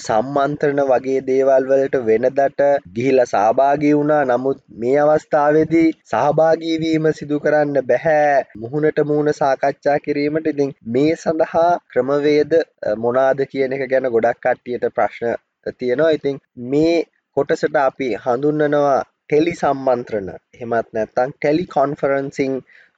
[0.00, 2.60] සම්මන්ත්‍රණ වගේ දේවල් වලට වෙනදට
[2.94, 4.20] ගිහිලා සහභාගී වුණා.
[4.26, 8.44] නමුත් මේ අවස්ථාවේදී සහභාගී වීම සිදු කරන්න බැහැ.
[8.58, 12.54] මුහුණට මුහුණ සාකච්ඡා කිරීමට ඉතින් මේ සඳහා ක්‍රමවේද
[12.98, 15.34] මොනාද කියන එක ගැන ගොඩක් කට්ටියට ප්‍රශ්න
[15.74, 16.12] තියෙනවා.
[16.12, 16.96] ඉතින් මේ
[17.36, 22.52] කොටසට අපි හඳුන්වනවා ටෙලි සම්මන්ත්‍රණ එහෙමත් නැත්නම් ටෙලි කොන්ෆරන්සිං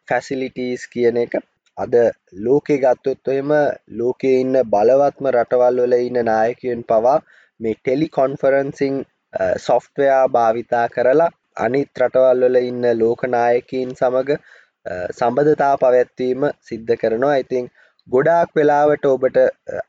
[0.08, 1.36] ෆැසිලිටීස් කියන එක
[1.78, 1.94] අද
[2.40, 3.52] ලෝකෙ ගත්තොත් එහෙම
[3.94, 7.16] ලෝකේ ඉන්න බලවත්ම රටවල් වල ඉන්න නායකයන් පවා
[7.60, 9.00] මේ ටෙලි කොන්ෆරන්සිං
[9.60, 14.38] සොෆ්ට්වෙයා භාවිතා කරලා අනිත් රටවල් වල ඉන්න ලෝක නායකයින් සමග
[15.12, 17.36] සම්බන්ධතා පැවැත්වීම සිද්ධ කරනවා.
[17.36, 17.64] ඉතින්
[18.08, 19.38] ගොඩාක් වෙලාවට ඔබට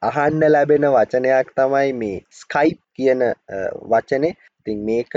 [0.09, 3.21] අහන්න ලැබෙන වචනයක් තමයි මේ ස්කයිප් කියන
[3.91, 4.33] වචනේ.
[4.59, 5.13] ඉතින් මේක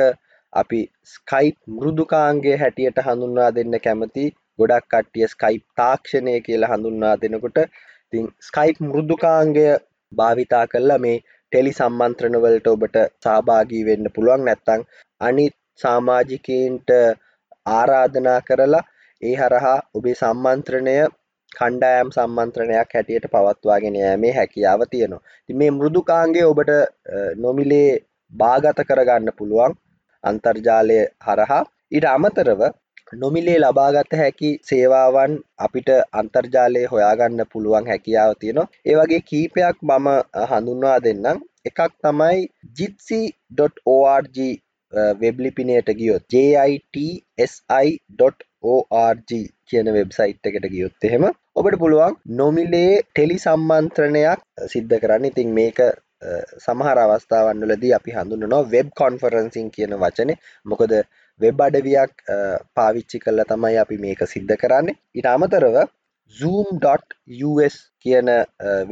[0.52, 4.24] අපි ස්කයිප් මෘදුකාංගය හැටියට හඳුන්වා දෙන්න කැමති
[4.58, 9.66] ගොඩක් කට්ටිය ස්කයිප් තාක්ෂණය කියලා හඳුන්වා දෙනකොට ඉතින් ස්කයිප් මෘදුකාංගය
[10.12, 14.44] භාවිතා කරලා මේ ටෙලි සම්මන්ත්‍රණවලට ඔබට සහභාගී වෙන්න පුළුවන්.
[14.44, 14.82] නැත්තං
[15.20, 16.90] අනිත් සාමාජිකයින්ට
[17.70, 18.84] ආරාධනා කරලා
[19.22, 20.94] ඒ හරහා ඔබේ සම්මන්ත්‍රණය
[21.52, 25.22] කණ්ඩායම් සම්මන්ත්‍රණයක් හැටියට පවත්වාගෙන යෑමේ හැකියාව තියෙනවා.
[25.48, 26.70] ඉතින් මේ මෘදුකාංගය ඔබට
[27.36, 27.90] නොමිලේ
[28.32, 29.74] බාගත කරගන්න පුළුවන්
[30.24, 32.62] අන්තර්ජාලය හරහා ඊට අමතරව
[33.14, 35.88] නොමිලේ ලබාගත හැකි සේවාවන් අපිට
[36.20, 38.70] අන්තර්ජාලය හොයාගන්න පුළුවන් හැකියාව තියෙනවා.
[38.86, 40.08] ඒ වගේ කීපයක් මම
[40.50, 41.38] හඳුන්වා දෙන්නම්.
[41.64, 42.38] එකක් තමයි
[42.76, 44.36] jitsi.org
[45.20, 47.60] වෙබ්ලිපිනයට ගියොත් jitsi.org
[49.68, 51.24] කියන වෙබ්සයිට් එකට ගියොත් එහෙම
[51.56, 54.40] ඔබට පුළුවන් නොමිලේ ටෙලි සම්මන්ත්‍රණයක්
[54.72, 55.24] සිද්ධ කරන්න.
[55.30, 55.80] ඉතින් මේක
[56.66, 60.36] සමහර අවස්ථාවන් වලදී අපි හඳුන්වනවා වෙබ් කොන්ෆරන්සිං කියන වචනේ.
[60.66, 60.92] මොකද
[61.40, 62.12] වෙබ් අඩවියක්
[62.76, 64.96] පාවිච්චි කරලා තමයි අපි මේක සිද්ධ කරන්නේ.
[65.14, 65.76] ඊට අමතරව
[66.36, 68.30] zoom.us කියන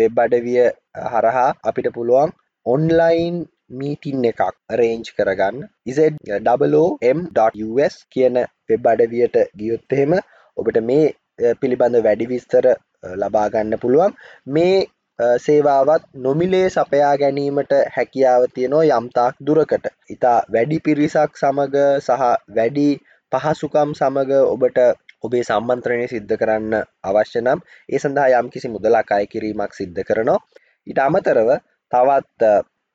[0.01, 0.67] වෙබ් අඩවිය
[1.13, 2.35] හරහා අපිට පුළුවන්
[2.67, 3.47] ඔන්ලයින්
[3.79, 4.43] මීටින් එකක්
[4.81, 5.65] රේන්ජ් කරගන්න.
[5.87, 10.13] ඉසම්.us කියන වෙබ් අඩවියට ගියොත් එහෙම
[10.57, 11.15] ඔබට මේ
[11.61, 12.67] පිළිබඳ වැඩි විස්තර
[13.17, 14.15] ලබාගන්න පුළුවන්.
[14.49, 14.87] මේ
[15.39, 19.87] සේවාවත් නොමිලේ සපයා ගැනීමට හැකියාව තියෙනවා යම්තාක් දුරකට.
[20.11, 22.23] ඉතා වැඩි පිරිසක් සමග සහ
[22.57, 22.89] වැඩි
[23.33, 24.79] පහසුකම් සමග ඔබට
[25.23, 26.75] ඔබේ සම්මන්ත්‍රණය සිද්ධ කරන්න
[27.05, 30.39] අවශ්‍ය නම් ඒ සඳහා යම් කිසි මුදලක් අය කිරීමක් සිද්ධ කරනවා.
[30.87, 31.51] ඊට අමතරව
[31.93, 32.43] තවත්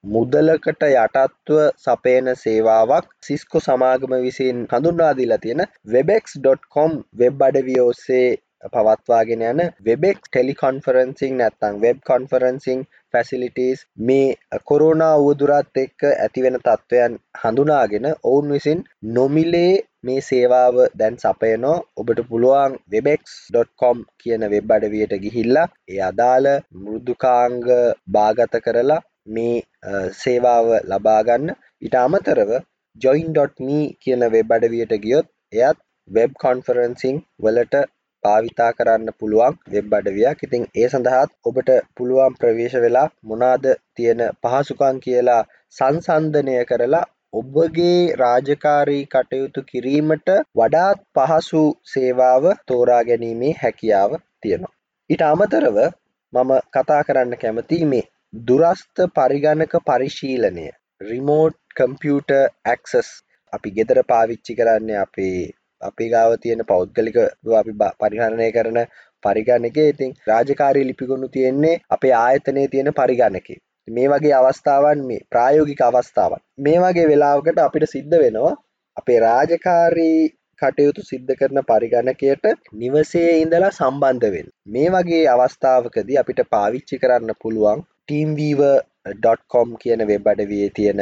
[0.04, 8.26] මුදලකට යටත්ව සපයන සේවාවක් සිස්කෝ සමාගම විසින් හඳුන්වා දීලා තියෙන webex.com වෙබ් අඩවිය ඔස්සේ
[8.74, 18.10] පවත්වාගෙන යන වෙබෙක් ටෙලිකොන්ෆරන්සිං නැත්තං වෙබ් කොන්ෆරන්සිං ෆැසිලිටස් මේ කොරෝනා වුවදුරත් එක්ක ඇතිවෙන තත්ත්වයන් හඳුනාගෙන
[18.12, 21.78] ඔවුන් විසින් නොමිලේ මේ සේවාව දැන් සපයනෝ.
[21.98, 27.60] ඔබට පුළුවන් වෙබෙක්.com කියන වෙබ් අඩවියට ගිහිල්ලා ඒ අදාළ මෘදුකාංග
[28.10, 29.56] භාගත කරලා මේ
[30.18, 32.54] සේවාව ලබාගන්න ඉට අමතරව
[32.98, 35.78] join.me කියන වෙබ් අඩවියට ගියොත් එයත්
[36.10, 37.82] වෙබ් කොන්ෆරන්සිං වලට
[38.24, 45.02] භාවිතා කරන්න පුළුවන් වෙබ් අඩවියක් ඉතින් ඒ සඳහාත් ඔබට පුළුවන් ප්‍රවේශ වෙලා මොනාද තියෙන පහසුකන්
[45.02, 45.42] කියලා
[45.76, 54.12] සංසන්ධනය කරලා ඔබගේ රාජකාරී කටයුතු කිරීමට වඩාත් පහසු සේවාව තෝරා ගැනීමේ හැකියාව
[54.44, 54.74] තියෙනවා.
[55.10, 55.78] ඊට අමතරව
[56.34, 60.63] මම කතා කරන්න කැමති මේ දුරස්ථ පරිගණක පරිශීලනය
[61.02, 62.32] රිමෝට් කම්පියුට
[62.65, 63.10] ඇක්සස්
[63.54, 67.19] අපි ගෙදර පාවිච්චි කරන්නේ අපේ අපි ගාව තියෙන පෞද්ගලික
[67.54, 68.80] අපි පරිහරණය කරන
[69.24, 69.86] පරිගණකේ.
[69.88, 73.60] ඉතින් රාජකාරී ලිපිගොුණු තියෙන්නේ අපේ ආයතනය තියෙන පරිගණකේ.
[73.88, 76.43] මේ වගේ අවස්ථාවන් මේ ප්‍රායෝගික අවස්ථාවන්.
[76.60, 78.54] මේ වගේ වෙලාවකට අපිට සිද්ධ වෙනවා
[78.98, 80.19] අපේ රාජකාරී
[80.62, 84.54] කටයුතු සිද්ධ කරන පරිගණකයට නිවසේ ඉඳලා සම්බන්ධ වෙන්න.
[84.67, 91.02] මේ වගේ අවස්ථාවකදී අපිට පාවිච්චි කරන්න පුළුවන් ටීම්වීව.කොම් කියන වෙබ් අඩවියේ තියෙන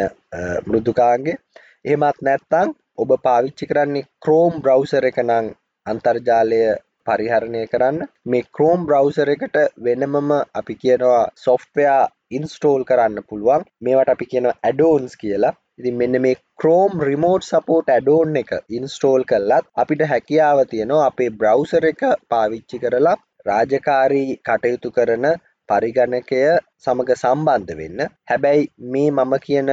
[0.66, 1.38] මෘදුකාන්ගේ
[1.86, 5.48] එහෙමත් නැත්තං ඔබ පාවිච්චි කරන්නේ ක්‍රෝම් බ්‍රවසර එක නං
[5.86, 6.62] අන්තර්ජාලය
[7.08, 8.00] පරිහරණය කරන්න.
[8.26, 13.66] මේ ක්‍රෝම් බ්‍රවසර එකට වෙනමම අපි කියනවා සොෆ්ටයා ඉන්ස්ටෝල් කරන්න පුළුවන්.
[13.82, 15.56] මේවට අපි කියන ඇඩෝන්ස් කියලා.
[15.80, 21.86] ඉතින් මෙන්න මේ ක්‍රෝම් රිමෝට් සපෝට් ඇඩෝන් එක ඉන්ස්ටෝල් කරලත් අපිට හැකියාව තියෙනවා අපේ බ්‍රවසර
[21.86, 25.26] එක පාවිච්චි කරලා රාජකාරී කටයුතු කරන
[25.70, 26.44] පරිගණකය
[26.80, 29.72] සමඟ සම්බන්ධ වෙන්න හැබැයි මේ මම කියන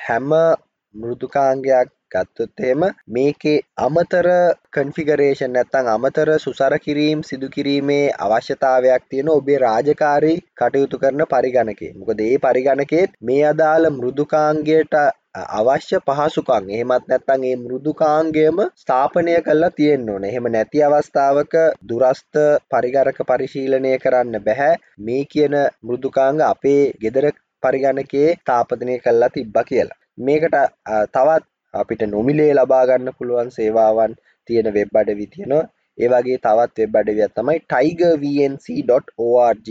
[0.00, 0.32] හැම
[0.94, 4.28] මෘදුකාංගයක් ගත්තොත් එහෙම මේකේ අමතර
[4.72, 11.92] කන්ෆිගරේෂන් නැත්තම් අමතර සුසර කිරීම් සිදු කිරීමේ අවශ්‍යතාවයක් තියෙන ඔබේ රාජකාරී කටයුතු කරන පරිගණකේ.
[11.94, 14.96] මොකද ඒ පරිගණකේත් මේ අදාළ මෘදුකාංගයට
[15.36, 20.30] අවශ්‍ය පහසුකම් එහෙමත් නැත්නම් ඒ මෘදුකාංගයම ස්ථාපනය කරලා තියෙන්න ඕනේ.
[20.30, 21.54] එහෙම නැති අවස්ථාවක
[21.88, 22.34] දුරස්ත
[22.70, 24.70] පරිගණක පරිශීලනය කරන්න බෑ.
[25.00, 27.26] මේ කියන මෘදුකාංග අපේ ගෙදර
[27.62, 29.98] පරිගණකයේ ස්ථාපනය කරලා තිබ්බා කියලා.
[30.18, 30.56] මේකට
[31.12, 31.44] තවත්
[31.74, 34.16] අපිට නොමිලේ ලබා ගන්න පුළුවන් සේවාවන්
[34.48, 35.68] තියෙන වෙබ් අඩවි තියෙනවා.
[35.98, 39.68] ඒ වගේ තවත් වෙබ් අඩවියක් තමයි tigervnc.org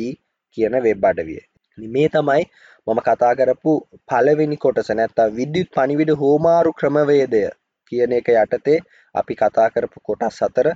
[0.58, 1.42] කියන වෙබ් අඩවිය.
[1.78, 2.44] මේ තමයි
[2.88, 3.72] මම කතා කරපු
[4.10, 7.44] පළවෙනි කොටස නැත්තම් විද්‍යුත් පණිවිඩ හෝමාරු ක්‍රමවේදය
[7.92, 8.80] කියන එක යටතේ
[9.16, 10.68] අපි කතා කරපු කොටස් අතර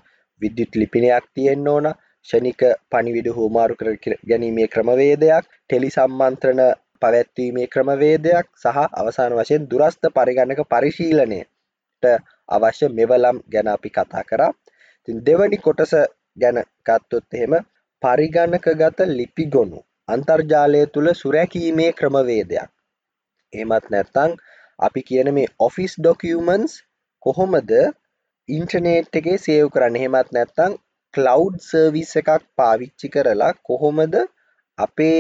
[0.41, 1.87] විද්‍යුත් ලිපිනයක් තියෙන්න ඕන
[2.27, 3.89] ෂණික පණිවිඩ හෝමාරු කර
[4.23, 6.61] ගැනීමේ ක්‍රමවේදයක් ටෙලි සම්මන්ත්‍රණ
[7.01, 12.09] පැවැත්වීමේ ක්‍රමවේදයක් සහ අවසාන වශයෙන් දුරස්ථ පරිගණක පරිශීලනයට
[12.49, 14.51] අවශ්‍ය මෙවලම් ගැන අපි කතා කරා.
[14.99, 15.93] ඉතින් දෙවැනි කොටස
[16.37, 17.53] ගැන ගත්තොත් එහෙම
[18.01, 22.69] පරිගණකගත ලිපිගොනු අන්තර්ජාලය තුළ සුරැකීමේ ක්‍රමවේදයක්.
[23.53, 24.31] එහෙමත් නැත්නම්
[24.79, 26.73] අපි කියන මේ ඔෆිස් ඩොකියුමන්ට්ස්
[27.23, 27.71] කොහොමද
[28.49, 30.01] ඉන්ටර්නෙට් එකේ සේව් කරන්නේ?
[30.01, 30.77] එහෙමත් නැත්නම්
[31.13, 34.15] ක්ලවුඩ් සර්විස් එකක් පාවිච්චි කරලා කොහොමද
[34.77, 35.19] අපේ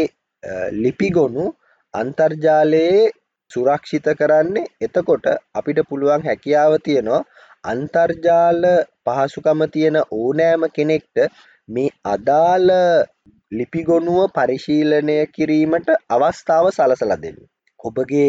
[0.73, 1.45] ලිපිගොනු
[1.93, 3.11] අන්තර්ජාලයේ
[3.51, 7.21] සුරක්ෂිත කරන්නේ එතකොට අපිට පුළුවන් හැකියාව තියෙනවා
[7.63, 8.61] අන්තර්ජාල
[9.05, 11.17] පහසුකම තියෙන ඕනෑම කෙනෙක්ට
[11.69, 12.69] මේ අදාළ
[13.51, 17.39] ලිපිගොනුව පරිශීලනය කිරීමට අවස්ථාව සලසලා දෙන්න.
[17.79, 18.27] ඔබගේ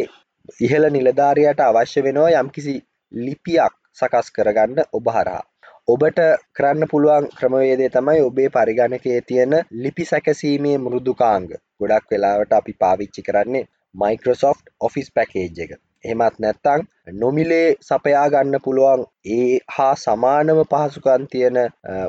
[0.60, 2.74] ඉහළ නිලධාරයට අවශ්‍ය වෙනවා යම්කිසි
[3.12, 5.42] ලිපියක් සකස් කරගන්න ඔබ හරහා.
[5.88, 6.20] ඔබට
[6.56, 11.48] කරන්න පුළුවන් ක්‍රමවේදය තමයි ඔබේ පරිගණකයේ තියෙන ලිපි සැකසීමේ මෘදුකාංග
[11.80, 15.72] ගොඩක් වෙලාවට අපි පාවිච්චි කරන්නේ මයිකෝසොෆ්ට් ඔෆිස් පැකේජ් එක
[16.04, 21.58] එහෙමත් නැත්තං නොමිලේ සපයා ගන්න පුළුවන් ඒ හා සමානම පහසුකන් තියෙන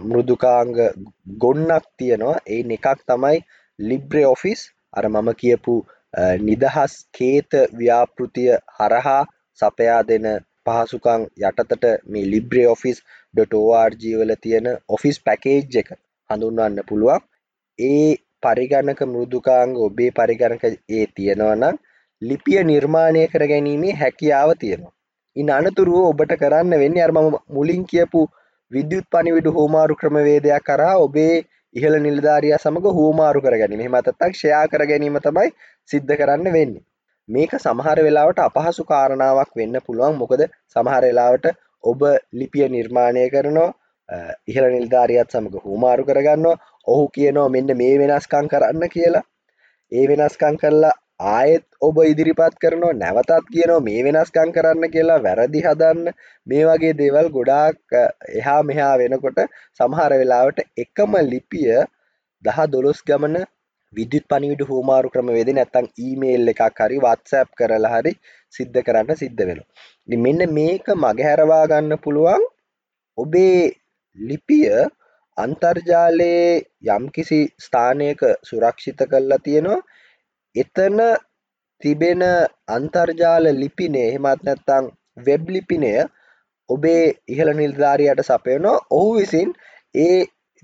[0.03, 0.75] මෘදුකාංග
[1.37, 2.37] ගොන්නක් තියෙනවා.
[2.47, 3.37] ඒ එකක් තමයි
[3.79, 4.61] ලිබ්‍රේ ඔෆිස්.
[4.93, 5.75] අර මම කියපු
[6.41, 9.21] නිදහස් කේත ව්‍යාපෘතිය හරහා
[9.59, 10.27] සපයා දෙන
[10.65, 15.93] පහසුකං යටතට මේ ලිබ්‍රේ ඔෆිස්.org වල තියෙන ඔෆිස් පැකේජ් එක
[16.29, 17.21] හඳුන්වන්න පුළුවන්.
[17.79, 18.09] ඒ
[18.43, 21.75] පරිගණක මෘදුකාංග ඔබේ පරිගණක ඒ තියෙනවා නම්
[22.21, 24.93] ලිපිය නිර්මාණය කර ගැනීමේ හැකියාව තියෙනවා.
[25.35, 28.21] ඉන් අනතුරුව ඔබට කරන්න වෙන්නේ අර මම මුලින් කියපු
[28.71, 31.33] විද්‍යුත් පණිවිඩු හෝමාරු ක්‍රමවේදයක් කරා ඔබේ
[31.75, 33.81] ඉහළ නිලධාරියා සමග හෝමාරු කර ගැනීම.
[33.81, 35.49] එහෙම නැත්නම් ෂෙයා කර ගැනීම තමයි
[35.89, 36.85] සිද්ධ කරන්න වෙන්නේ.
[37.29, 40.41] මේක සමහර වෙලාවට අපහසු කාරණාවක් වෙන්න පුළුවන් මොකද
[40.75, 41.45] සමහර වෙලාවට
[41.83, 42.01] ඔබ
[42.33, 43.69] ලිපිය නිර්මාණය කරනවා
[44.47, 46.57] ඉහළ නිල්ධාරියත් සමඟ හුමාරු කරගන්නවා
[46.87, 49.23] ඔහු කියනවා මෙන්න මේ වෙනස්කං කරන්න කියලා
[49.91, 56.11] ඒ වෙනස්කං කරලා ආයෙත් ඔබ ඉදිරිපත් කරනවා නැවතත් කියනවා මේ වෙනස්කං කරන්න කියලා වැරදි හදන්න.
[56.47, 57.97] මේ වගේ දේවල් ගොඩාක්
[58.33, 59.41] එහා මෙහා වෙනකොට
[59.79, 61.71] සමහර වෙලාවට එකම ලිපිය
[62.43, 63.37] දහ දොළොස් ගමන
[63.93, 68.13] විද්‍යුත් පණිවිඩ හෝමාරු ක්‍රමවේද නැත්තං ඊමේල් එකක් හරි වත්සැප් කරලා හරි
[68.53, 69.69] සිද්ධ කරන්න සිද්ධ වෙනවා.
[70.07, 72.49] මෙන්න මේක මගහැරවා ගන්න පුළුවන්
[73.17, 73.61] ඔබේ
[74.17, 74.67] ලිපිය
[75.37, 76.51] අන්තර්ජාලයේ
[76.89, 79.81] යම්කිසි ස්ථානයක සුරක්ෂිත කරලා තියෙනවා.
[80.55, 80.99] එතන
[81.81, 82.23] තිබෙන
[82.69, 84.91] අන්තර්ජාල ලිපිනේ එහෙමත් නැත්තං
[85.25, 85.91] වෙබ් ලිපිනය
[86.69, 89.49] ඔබේ ඉහළ නිල්ධාරයට සපයනවා ඔහු විසින්
[89.95, 90.17] ඒ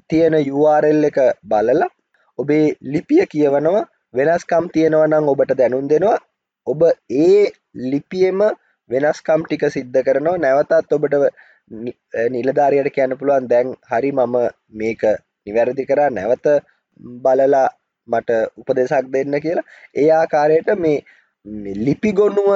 [0.09, 1.93] තියෙන URL එක බලලා
[2.39, 6.17] ඔබේ ලිපිය කියවනවා වෙනස්කම් තියෙනවා නම් ඔබට දැනුම් දෙනවා.
[6.67, 6.81] ඔබ
[7.17, 7.43] ඒ
[7.91, 8.39] ලිපියම
[8.89, 10.37] වෙනස්කම් ටික සිද්ධ කරනවා.
[10.37, 11.15] නැවතත් ඔබට
[12.31, 14.35] නිලධාරයට කියන්න පුළුවන් දැන් හරි මම
[14.73, 15.01] මේක
[15.45, 16.09] නිවැරදි කරා.
[16.09, 16.45] නැවත
[17.23, 17.67] බලලා
[18.07, 19.67] මට උපදෙසක් දෙන්න කියලා.
[19.95, 20.97] ඒ ආකාරයට මේ
[21.85, 22.49] ලිපි ගොන්නුව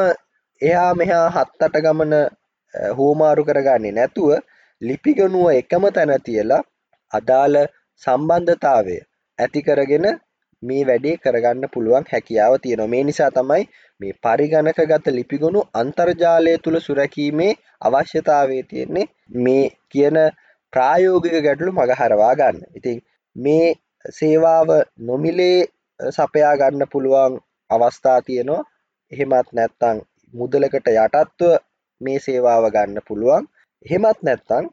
[0.61, 2.15] එයා මෙහා හත්තට ගමන
[2.97, 4.31] හෝමාරු කරගන්නේ නැතුව
[4.81, 6.61] ලිපිගොනුව එකම තැන තියලා
[7.11, 7.57] අදාළ
[8.03, 8.97] සම්බන්ධතාවය
[9.39, 10.07] ඇති කරගෙන
[10.63, 12.91] මේ වැඩේ කරගන්න පුළුවන් හැකියාව තියෙනවා.
[12.93, 13.63] මේ නිසා තමයි
[14.01, 19.07] මේ පරිගණකගත ලිපිගොනු අන්තර්ජාලය තුළ සුරැකීමේ අවශ්‍යතාවය තියෙන්නේ.
[19.37, 20.19] මේ කියන
[20.73, 22.61] ප්‍රායෝගික ගැටලු මගහරවා ගන්න.
[22.75, 23.01] ඉතින්
[23.35, 23.67] මේ
[24.09, 24.69] සේවාව
[25.01, 25.57] නොමිලේ
[25.99, 27.33] සපයා ගන්න පුළුවන්
[27.69, 28.63] අවස්ථා තියෙනවා
[29.11, 30.01] එහෙමත් නැත්තං
[30.33, 31.51] මුදලකට යටත්ව
[32.01, 33.47] මේ සේවාව ගන්න පුළුවන්
[33.85, 34.69] එහෙමත් නැත්තං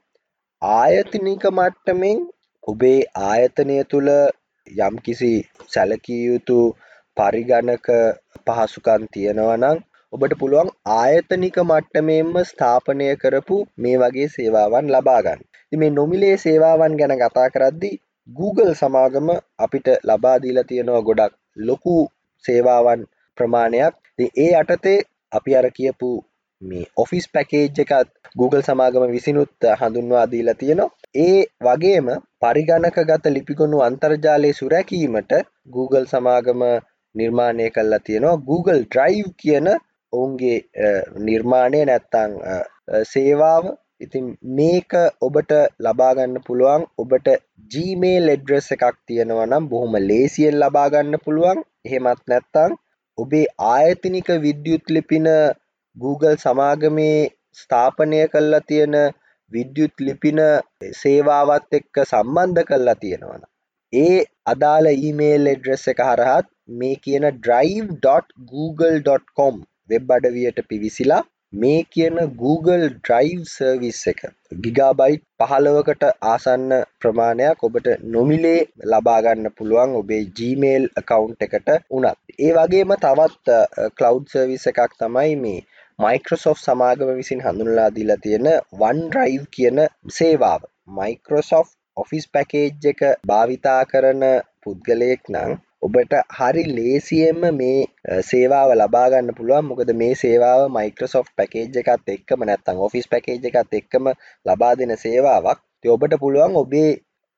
[0.63, 2.21] ආයතනික මට්ටමින්
[2.65, 4.11] ඔබේ ආයතනය තුළ
[4.67, 5.33] යම්කිසි
[5.69, 6.59] සැලකිය යුතු
[7.17, 7.89] පරිගණක
[8.47, 9.79] පහසුකම් තියෙනවා නම්
[10.13, 15.41] ඔබට පුළුවන් ආයතනික මට්ටමේම ස්ථාපනය කරපු මේ වගේ සේවාවන් ලබා ගන්න.
[15.65, 17.97] ඉතින් මේ නොමිලේ සේවාවන් ගැන කතා කරද්දී
[18.29, 21.95] Google සමාගම අපිට ලබා දීලා තියෙනවා ගොඩක් ලොකු
[22.45, 23.05] සේවාවන්
[23.39, 23.95] ප්‍රමාණයක්.
[24.19, 24.99] ඉතින් ඒ යටතේ
[25.33, 26.11] අපි අර කියපු
[26.63, 30.91] මේ ඔෆිස් පැකේජ් එකත් Google සමාගම විසිනුත් හඳුන්වා දීලා තියෙනවා.
[31.17, 32.09] ඒ වගේම
[32.41, 35.33] පරිගණකගත ලිපිගොනු අන්තර්ජාලය සුරැකීමට
[35.71, 36.63] Google සමාගම
[37.15, 39.69] නිර්මාණය කල්ලා තියෙනවා Google Drive කියන
[40.13, 40.59] ඔවුන්ගේ
[41.21, 42.33] නිර්මාණය නැත්තං
[43.05, 43.65] සේවාව
[44.01, 46.87] ඉතින් මේක ඔබට ලබාගන්න පුළුවන්.
[46.99, 47.29] ඔබට
[47.71, 51.63] Gmail එඩ්‍රෙස් එකක් තියෙනවා නම් බොහොම ලේසියෙන් ලබාගන්න පුළුවන්.
[51.87, 52.75] එහෙමත් නැත්තං
[53.19, 55.27] ඔබේ ආයතනික විද්‍යුත් ලිපින
[55.97, 59.15] Google සමාගමේ ස්ථාපනය කල්ලා තියෙන
[59.53, 60.39] විද්‍යුත් ලිපින
[61.01, 63.43] සේවාවත් එක්ක සම්බන්ධ කල්ලා තියෙනවන
[63.93, 69.55] ඒ අදාළ ඊමේල් එඩ්‍රෙස් එක හරහත් මේ කියන drive.google.com
[69.91, 71.23] වෙබ් අඩවියට පිවිසිලා
[71.53, 74.19] මේ කියන Google Drive සර්විස් එක
[74.65, 82.19] ගිගාබයිට් පහළවකට ආසන්න ප්‍රමාණයක් ඔබට නොමිලේ ලබාගන්න පුළුවන් ඔබේ Gmail account එකට උනත්.
[82.39, 83.57] ඒ වගේම තවත්
[83.99, 85.65] කලව් සර්විස් එකක් තමයි මේ
[85.99, 88.49] Microsoft සමාගම විසින් හඳුනලා දීලා තියෙන
[88.83, 89.81] OneDrive කියන
[90.19, 90.69] සේවාව.
[90.99, 94.23] Microsoft Office පැකේජ් එක භාවිතා කරන
[94.63, 99.69] පුද්ගලයෙක් නම් ඔබට හරි ලේසියෙන්ම මේ සේවාව ලබාගන්න පුළුවන්.
[99.69, 104.09] මොකද මේ සේවාව මයිකෝසොෆ්ට් පැකේජ් එකත් එක්කම නැත්තම් ඔෆිස් පැකේජ් එකත් එක්කම
[104.47, 105.61] ලබා දෙන සේවාවක්.
[105.77, 106.91] ඉතින් ඔබට පුළුවන් ඔබේ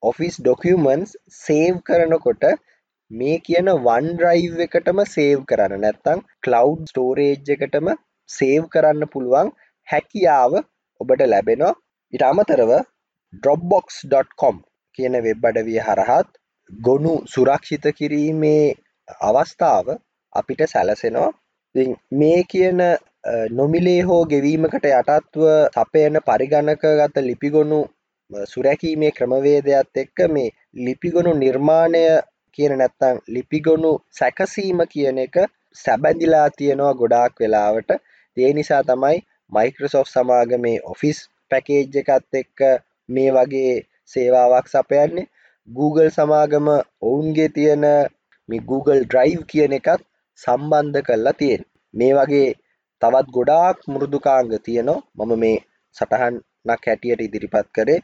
[0.03, 2.47] ඔෆිස් ඩොකියුමන්ට්ස් සේව් කරනකොට
[3.11, 5.85] මේ කියන OneDrive එකටම සේව් කරන්න.
[5.85, 7.93] නැත්තම් cloud storage එකටම
[8.29, 9.55] සේව් කරන්න පුළුවන්
[9.89, 10.53] හැකියාව
[11.01, 11.79] ඔබට ලැබෙනවා.
[12.13, 12.73] ඊට අමතරව
[13.43, 14.57] dropbox.com
[14.99, 16.31] කියන වෙබ් අඩවිය හරහත්
[16.71, 18.75] ගොනු සුරක්ෂිත කිරීමේ
[19.21, 19.87] අවස්ථාව
[20.33, 21.31] අපිට සැලසෙනවා.
[22.13, 22.81] මේ කියන
[23.53, 25.47] නොමිලේ හෝ ගෙවීමකට යටත්ව
[25.77, 27.81] සපයන පරිගණක ගත ලිපිගොනු
[28.47, 32.05] සුරැකීමේ ක්‍රමවේදයක් එක්ක මේ ලිපිගොනු නිර්මාණය
[32.59, 35.37] කියන නැත්තං ලිපිගොනු සැකසීම කියන එක
[35.77, 37.91] සැබැඳිලා තියෙනවා ගොඩාක් වෙලාවට.
[38.37, 39.19] ඒ නිසා තමයි
[39.53, 41.19] මයික්‍රසෝෆ් සමාගමේ ඔෆිස්
[41.51, 42.59] පැකේජ් එකත් එක්ක
[43.09, 45.31] මේ වගේ සේවාවක් සපයන්නේ.
[45.71, 46.69] Google සමාගම
[47.03, 47.85] ඔවුන්ගේ තියෙන
[48.49, 50.01] මේ Google Drive කියන එකත්
[50.41, 51.63] සම්බන්ධ කරලා තියෙන.
[51.95, 52.49] මේ වගේ
[53.03, 55.03] තවත් ගොඩාක් මුරුදුකාංග තියනවා.
[55.19, 55.59] මම මේ
[55.97, 58.01] සටහන්නක් හැටියට ඉදිරිපත් කරේ.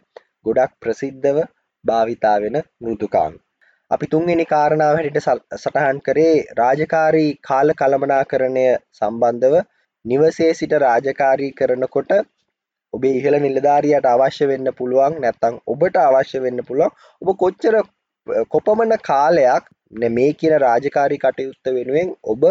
[0.46, 1.38] ගොඩක් ප්‍රසිද්ධව
[1.84, 3.34] භාවිතා වෙන මෘදුකාංග
[3.90, 8.66] අපි තුන්වෙනි කාරණාව හැටියට සටහන් කරේ රාජකාරී කාල කළමනාකරණය
[8.98, 9.54] සම්බන්ධව.
[10.04, 12.10] නිවසේ සිට රාජකාරී කරනකොට
[12.96, 17.78] ඔබේ ඉහළ නිලධාරියට අවශ්‍ය වෙන්න පුළුවන් නැත්තං ඔබට අවශ්‍ය වෙන්න පුළුවන් ඔබ කොච්චර
[18.48, 19.72] කොපමණ කාලයක්
[20.10, 22.44] මේ කියන රාජකාරී කටයුත්ත වෙනුවෙන් ඔබ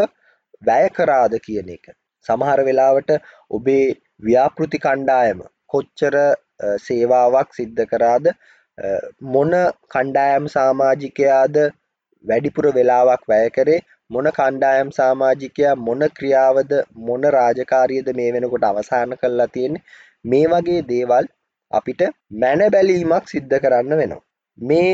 [0.62, 1.86] වැය කරාද කියන එක.
[2.26, 3.12] සමහර වෙලාවට
[3.52, 3.86] ඔබේ
[4.22, 6.16] ව්‍යාපෘති කණ්ඩායම කොච්චර
[6.80, 8.32] සේවාවක් සිද්ධ කරාද
[9.30, 9.52] මොන
[9.90, 11.60] කණ්ඩායම් සාමාජිකයාද
[12.26, 19.48] වැඩිපුර වෙලාවක් වැය කරේ මොන කණ්ඩායම් සාමාජිකයා මොන ක්‍රියාවද මොන රාජකාරියද මේ වෙනකොට අවසාන කරලා
[19.50, 19.84] තියෙන්නේ
[20.26, 21.26] මේ වගේ දේවල්
[21.72, 22.02] අපිට
[22.42, 24.24] මැන බැලීමක් සිද්ධ කරන්න වෙනවා.
[24.60, 24.92] මේ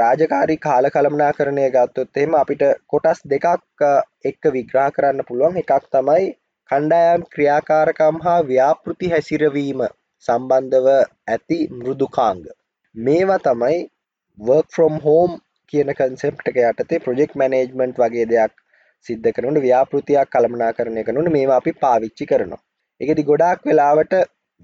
[0.00, 3.84] රාජකාරි කාල කළමනාකරණය ගත්තොත් එහෙම අපිට කොටස් දෙකක්
[4.30, 6.26] එක්ක විග්‍රහ කරන්න පුළුවන් එකක් තමයි
[6.70, 9.86] කණ්ඩායම් ක්‍රියාකාරකම් හා ව්‍යාපෘති හැසිරවීම
[10.26, 10.88] සම්බන්ධව
[11.28, 12.44] ඇති මෘදුකාංග.
[12.94, 13.78] මේවා තමයි
[14.38, 15.34] work from home
[15.72, 18.54] කියන කන්සෙප්ට් එක යටතේ ප්‍රොජෙක්ට් මැනේජ්මන්ට් වගේ දෙයක්
[19.06, 22.62] සිද්ධ කරනකොට ව්‍යාපෘතියක් කළමනාකරණය කරනකොට මේවා අපි පාවිච්චි කරනවා.
[23.00, 24.14] ඒකෙදි ගොඩාක් වෙලාවට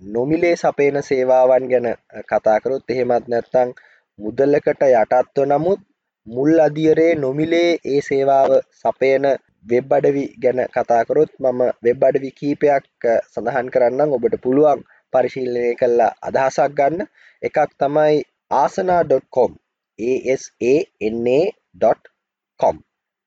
[0.02, 1.88] නොමිලේ සපේන සේවාවන් ගැන
[2.26, 3.70] කතාකරොත් එහෙමත් නැත්තං
[4.18, 5.80] මුදල්ලකට යටත්ව නමුත්
[6.26, 9.24] මුල් අදියරේ නොමිලේ ඒ සේවාව සපයන
[9.64, 12.84] වෙබ් අඩවි ගැන කතාකරොත් මම වෙබ් අඩවි කීපයක්
[13.26, 14.10] සඳහන් කරන්නම්.
[14.10, 14.80] ඔබට පුළුවන්
[15.12, 17.00] පරිශීලනය කල්ලා අදහසක් ගන්න.
[17.42, 18.16] එකක් තමයි
[18.52, 19.50] ආසනා.com
[19.98, 21.56] ASANA.com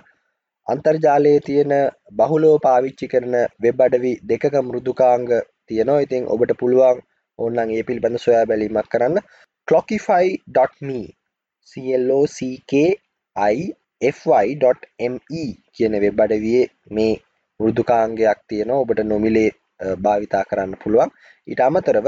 [0.66, 1.72] අන්තර්ජාලයේ තියෙන
[2.18, 5.27] බහුලව පාවිච්චි කරන වෙබ් අඩවි දෙකක මෘදුකාංග
[5.66, 6.01] තියෙනවා.
[6.01, 7.03] ඉතින් ඔබට පුළුවන්
[7.39, 9.18] ඕනනම් ඒ පිළිබඳ සොයා බැලීමක් කරන්න.
[9.69, 11.01] clockify.me
[14.09, 17.15] clockify.me කියන වෙබ් අඩවියේ මේ
[17.61, 18.81] මෘදුකාංගයක් තියෙනවා.
[18.81, 19.51] ඔබට නොමිලේ
[19.99, 21.11] භාවිතා කරන්න පුළුවන්.
[21.49, 22.07] ඊට අමතරව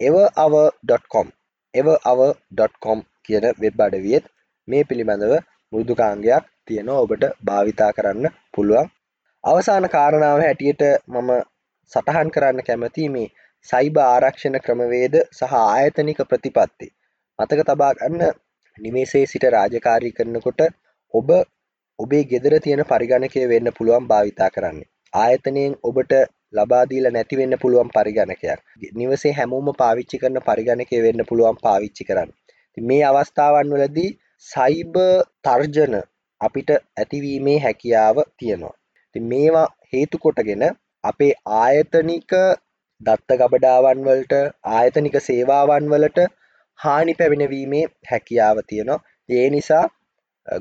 [0.00, 1.28] ever.com
[1.74, 4.24] ever.com කියන වෙබ් අඩවියෙත්
[4.68, 5.32] මේ පිළිබඳව
[5.72, 8.88] මෘදුකාංගයක් තියෙනවා ඔබට භාවිතා කරන්න පුළුවන්
[9.44, 11.30] අවසාන කාරණාව හැටියට මම
[11.92, 13.28] සටහන් කරන්න කැමති මේ
[13.64, 16.88] සයිබ ආරක්ෂණ ක්‍රමවේද සහ ආයතනික ප්‍රතිපත්ති
[17.38, 18.22] මතක තබා ගන්න.
[18.78, 20.60] නිමේසේ සිට රාජකාරී කරනකොට
[21.14, 21.30] ඔබ
[21.98, 24.88] ඔබේ ගෙදර තියෙන පරිගණකය වෙන්න පුළුවන් භාවිතා කරන්නේ.
[25.12, 26.12] ආයතනයෙන් ඔබට
[26.52, 28.60] ලබාදීලා නැතිවෙන්න පුළුවන් පරිගණකයක්.
[28.94, 32.30] නිවසේ හැමෝම පාවිච්චි කරන පරිගණකය වෙන්න පුළුවන් පාවිච්චි කරන්න.
[32.76, 34.10] මේ අවස්ථාවන් වලදී
[34.46, 34.96] සයිබ
[35.44, 35.96] තර්ජන
[36.40, 38.76] අපිට ඇතිවීමේ හැකියාව තියෙනවා.
[39.14, 40.64] ති මේවා හේතු කොටගෙන
[41.04, 42.32] අපේ ආයතනික
[43.00, 44.34] දත්ත ගබඩාවන් වලට
[44.70, 46.22] ආයතනික සේවාවන් වලට
[46.78, 49.04] හානි පැමිණවීමේ හැකියාව තියෙනවා.
[49.28, 49.84] ඒ නිසා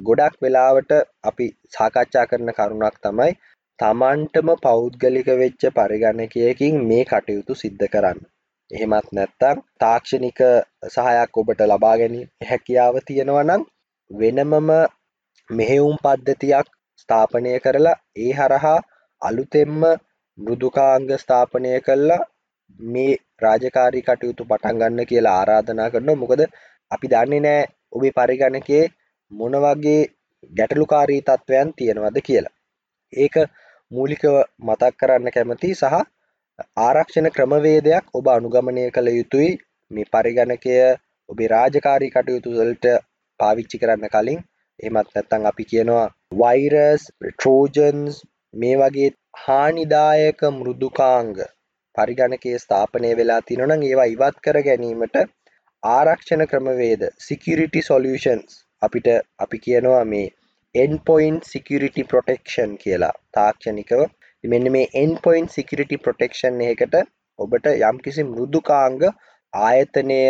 [0.03, 0.91] ගොඩක් වෙලාවට
[1.23, 3.31] අපි සාකච්ඡා කරන කරුණක් තමයි
[3.79, 8.19] තමන්ටම පෞද්ගලික වෙච්ච පරිගණකයකින් මේ කටයුතු සිද්ධ කරන්න.
[8.71, 10.41] එහෙමත් නැත්තම් තාක්ෂණික
[10.89, 13.63] සහයක් ඔබට ලබා ගැනීම හැකියාව තියෙනවා නම්
[14.11, 14.71] වෙනමම
[15.49, 16.67] මෙහෙයුම් පද්ධතියක්
[16.99, 18.79] ස්ථාපනය කරලා ඒ හරහා
[19.21, 19.81] අලුතෙන්ම
[20.37, 22.23] මෘදුකාංග ස්ථාපනය කල්ලා
[22.79, 23.11] මේ
[23.41, 26.21] රාජකාරී කටයුතු පටන් ගන්න කියලා ආරාධනා කරනවා.
[26.21, 26.41] මොකද
[26.91, 27.61] අපි දන්නේ නෑ
[27.91, 28.83] ඔබේ පරිගණකේ
[29.31, 30.01] මොන වගේ
[30.51, 32.55] ගැටලුකාරී තත්ත්වයන් තියෙනවද කියලා.
[33.13, 33.35] ඒක
[33.91, 34.25] මූලිකව
[34.61, 35.95] මතක් කරන්න කැමති සහ
[36.79, 39.49] ආරක්ෂණ ක්‍රමවේදයක් ඔබ අනුගමනය කළ යුතුයි.
[39.91, 40.75] මේ පරිගණකය
[41.29, 42.85] ඔබේ රාජකාරී කටයුතු වලට
[43.39, 44.39] පාවිච්චි කරන්න කලින්.
[44.79, 46.07] එහෙමත් නැත්නම් අපි කියනවා
[46.39, 48.15] වෛරස් ට්‍රෝජන්ස්
[48.53, 51.33] මේ වගේ හානිදායක මෘදුකාංග
[51.95, 55.17] පරිගණකයේ ස්ථාපනය වෙලා තියෙනවා නම් ඒවා ඉවත් කර ගැනීමට
[55.83, 59.09] ආරක්ෂණ ක්‍රමවේද security solutions අපිට
[59.39, 60.27] අපි කියනවා මේ
[60.75, 63.13] endpoint security protection කියලා.
[63.35, 64.01] තාක්ෂණිකව
[64.43, 66.95] මෙන්න මේ endpoint security protection එකකට
[67.39, 68.99] ඔබට යම්කිසි මෘදුකාංග
[69.53, 70.21] ආයතනය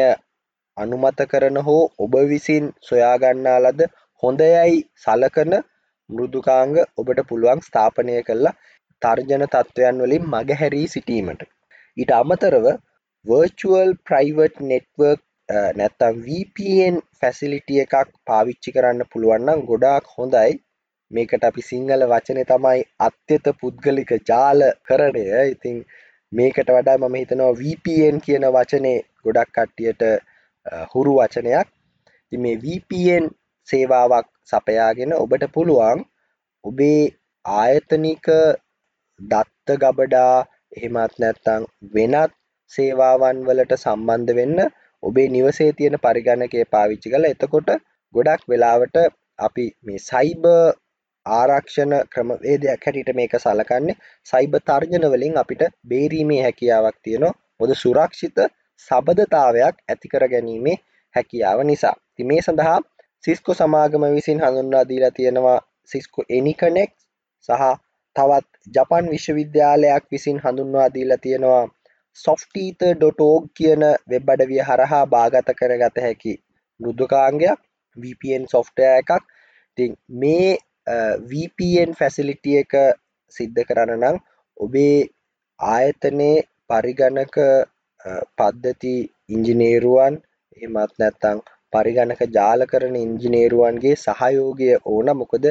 [0.78, 3.90] අනුමත කරන හෝ ඔබ විසින් සොයාගන්නා ලද
[4.24, 5.56] හොඳයයි සලකන
[6.10, 8.56] මෘදුකාංග ඔබට පුළුවන් ස්ථාපනය කරලා
[9.02, 11.42] තර්ජන තත්ත්වයන් වලින් මගහැරී සිටීමට.
[11.98, 12.66] ඊට අමතරව
[13.26, 15.22] virtual private network
[15.80, 20.52] නැත්තම් VPN ෆැසිලිටිය එකක් පාවිච්චි කරන්න පුළුවන්නම් ගොඩාක් හොඳයි.
[21.12, 25.26] මේකට අපි සිංහල වචනය තමයි අත්‍යත පුද්ගලික ජාල කරණය.
[25.54, 25.78] ඉතිං
[26.32, 30.04] මේකට වඩා මම හිතනවා VPN කියන වචනේ ගොඩක් කට්ටියට
[30.94, 31.68] හුරු වචනයක්.
[32.30, 33.26] ති මේ VPN
[33.68, 36.00] සේවාවක් සපයාගෙන ඔබට පුළුවන්
[36.66, 37.02] ඔබේ
[37.46, 38.28] ආයතනික
[39.20, 42.34] දත්ත ගබඩා එහෙමත් නැත්තං වෙනත්
[42.72, 44.60] සේවාවන් වලට සම්බන්ධ වෙන්න
[45.04, 47.70] ඔබේ නිවසේ තියෙන පරිගණකය පාවිච්චි කළ එතකොට
[48.16, 48.98] ගොඩක් වෙලාවට
[49.40, 50.44] අපි මේ සයිබ
[51.26, 53.98] ආරක්ෂණ ක්‍රමවේදයක් හැටියට මේක සලකන්නේ
[54.28, 57.38] සයිබ තර්ජන වලින් අපිට බේරීමේ හැකියාවක් තියෙනවා.
[57.60, 58.38] මොද සුරක්ෂිත
[58.88, 60.78] සබඳතාවයක් ඇතිකර ගැනීමේ
[61.16, 61.96] හැකියාව නිසා.
[62.16, 62.80] ති මේ සඳහා
[63.24, 65.60] සිස්කෝ සමාගම විසින් හඳුන්වා දීලා තියෙනවා
[65.90, 66.92] සිස්කෝ එනිකනෙක්
[67.50, 67.64] සහ
[68.16, 71.66] තවත් ජපන් විශ්වවිද්‍යාලයක් විසින් හඳුන්වා දීලා තියෙනවා.
[72.18, 76.34] softether.org කියන වෙබ් අඩවිය හරහා බාගත කරගත හැකි
[76.80, 77.60] මෘදුකාංගයක්
[77.98, 79.12] VPN software එකක්.
[79.78, 79.92] ඉතින්
[80.22, 80.52] මේ
[81.30, 82.74] VPN ෆැසිලිටිය එක
[83.36, 84.18] සිද්ධ කරන්න නම්
[84.58, 84.98] ඔබේ
[85.60, 87.38] ආයතනයේ පරිගණක
[88.38, 88.96] පද්ධති
[89.30, 90.16] ඉංජිනේරුවන්
[90.62, 91.40] එමත් නැත්තං
[91.74, 95.46] පරිගණක ජාල කරන ඉංජිනේරුවන්ගේ සහයෝගය ඕන මොකද?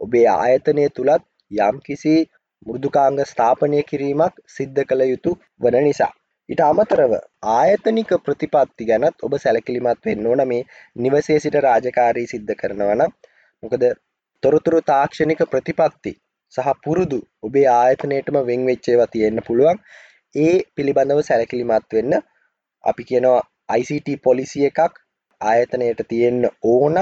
[0.00, 2.14] ඔබේ ආයතනය තුළත් යම් කිසි
[2.66, 5.30] මෘදුකාංග ස්ථාපනය කිරීමක් සිද්ධ කළ යුතු
[5.60, 6.12] වන නිසා.
[6.48, 7.12] ඉට අමතරව
[7.52, 10.42] ආයතනික ප්‍රතිපත්ති ගැනත් ඔබ සැලකිලිමත් වෙන්න ඕන.
[10.44, 10.66] මේ
[10.96, 13.02] නිවසේ සිට රාජකාරී සිද්ධ කරනවන
[13.62, 13.84] මොකද
[14.42, 16.12] තොරතුරු තාක්ෂණික ප්‍රතිපත්ති
[16.52, 19.78] සහ පුරුදු ඔබේ ආයතනයටම වෙන් වෙච්චේවා තියෙන්න්න පුළුවන්.
[20.34, 22.14] ඒ පිළිබඳව සැලකිලිමත් වෙන්න
[22.84, 23.42] අපි කියනවා
[23.72, 25.00] ICT පොලිසි එකක්
[25.40, 26.96] ආයතනයට තියෙන්න ඕන.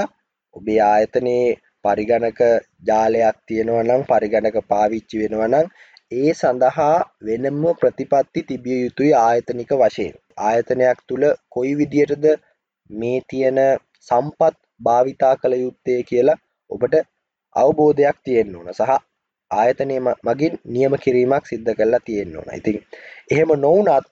[0.55, 1.47] ඔබේ ආයතනයේ
[1.85, 2.39] පරිගණක
[2.87, 5.67] ජාලයක් තියෙනවා නම් පරිගණක පාවිච්චි වෙනවා නම්
[6.11, 10.13] ඒ සඳහා වෙනම ප්‍රතිපත්ති තිබිය යුතුයි ආයතනික වශයෙන්.
[10.39, 12.25] ආයතනයක් තුළ කොයි විදියටද
[12.89, 13.59] මේ තියෙන
[14.07, 16.95] සම්පත් භාවිතා කළ යුත්තේ කියලා ඔබට
[17.55, 18.69] අවබෝධයක් තියෙන්න ඕන.
[18.73, 18.91] සහ
[19.51, 22.49] ආයතනය මගින් නියම කිරීමක් සිද්ධ කරලා තියෙන්න ඕන.
[22.53, 22.77] ඉතින්
[23.31, 24.05] එහෙම නොවනත්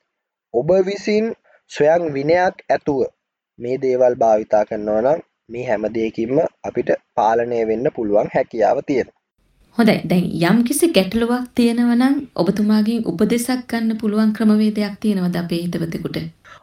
[0.53, 1.26] ඔබ විසින්
[1.71, 2.99] ස්වයං විනයක් ඇතුව
[3.59, 5.19] මේ දේවල් භාවිතා කරනවා නම්
[5.50, 9.18] මේ හැම දෙයකින්ම අපිට පාලනය වෙන්න පුළුවන් හැකියාව තියෙනවා.
[9.78, 16.18] හොඳයි දැන් යම් කිසි ගැටලුවක් තියෙනවා නම් ඔබතුමාගෙන් උපදෙසක් ගන්න පුළුවන් ක්‍රමවේදයක් තියෙනවද අපේ හිතවතෙකුට?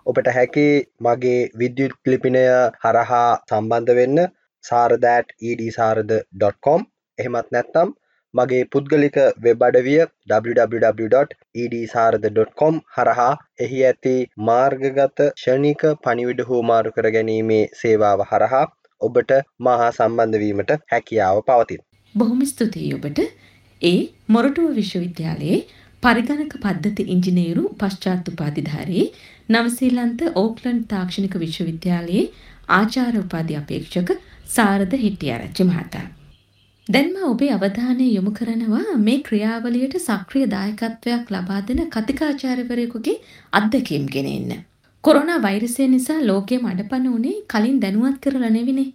[0.06, 0.66] ඔබට හැකි
[1.00, 2.44] මගේ විද්‍යුත් ලිපිනය
[2.84, 4.18] හරහා සම්බන්ධ වෙන්න
[4.64, 6.80] සාරදෑට්.ed.sarada.com
[7.18, 7.88] එහෙමත් නැත්නම්
[8.34, 10.00] මගේ පුද්ගලික වෙබ් අඩවිය
[10.30, 18.66] www.edsarada.com හරහා එහි ඇති මාර්ගගත ෂණික පණිවිඩ හෝමාරු කර ගැනීමේ සේවාව හරහා
[19.00, 21.80] ඔබට මහා සම්බන්ධවීමට හැකියාව පවතින්.
[22.14, 23.18] බොහොම ස්තුතියි ඔබට
[23.82, 25.66] ඒ මොරටුව විශ්වවිද්‍යාලයේ
[26.02, 29.12] පරිගණක පද්ධති ඉංජිනේරු පශ්චාත් උපාධිධාරී
[29.48, 32.30] නවසීලන්ත ඕක්ලන්ඩ් තාක්ෂණික විශ්වවිද්‍යාලයේ
[32.78, 34.10] ආචාර්ය උපාධි අපේක්ෂක
[34.54, 36.19] සාරද හිටියාරච්චි මහතා.
[36.88, 43.14] දැන්ම ඔබේ අවධානය යොමු කරනවා මේ ක්‍රියාවලියට සක්‍රිය දායකත්වයක් ලබා දෙන කතිකාචාර්යවරයෙකුගේ
[43.52, 44.50] අත්දැකීම් ගෙන එන්න.
[45.04, 48.88] කොරෝනා වෛරසය නිසා ලෝකයේ මඩපණ උනේ කලින් දැනුවත් කරලා නෙවිනේ.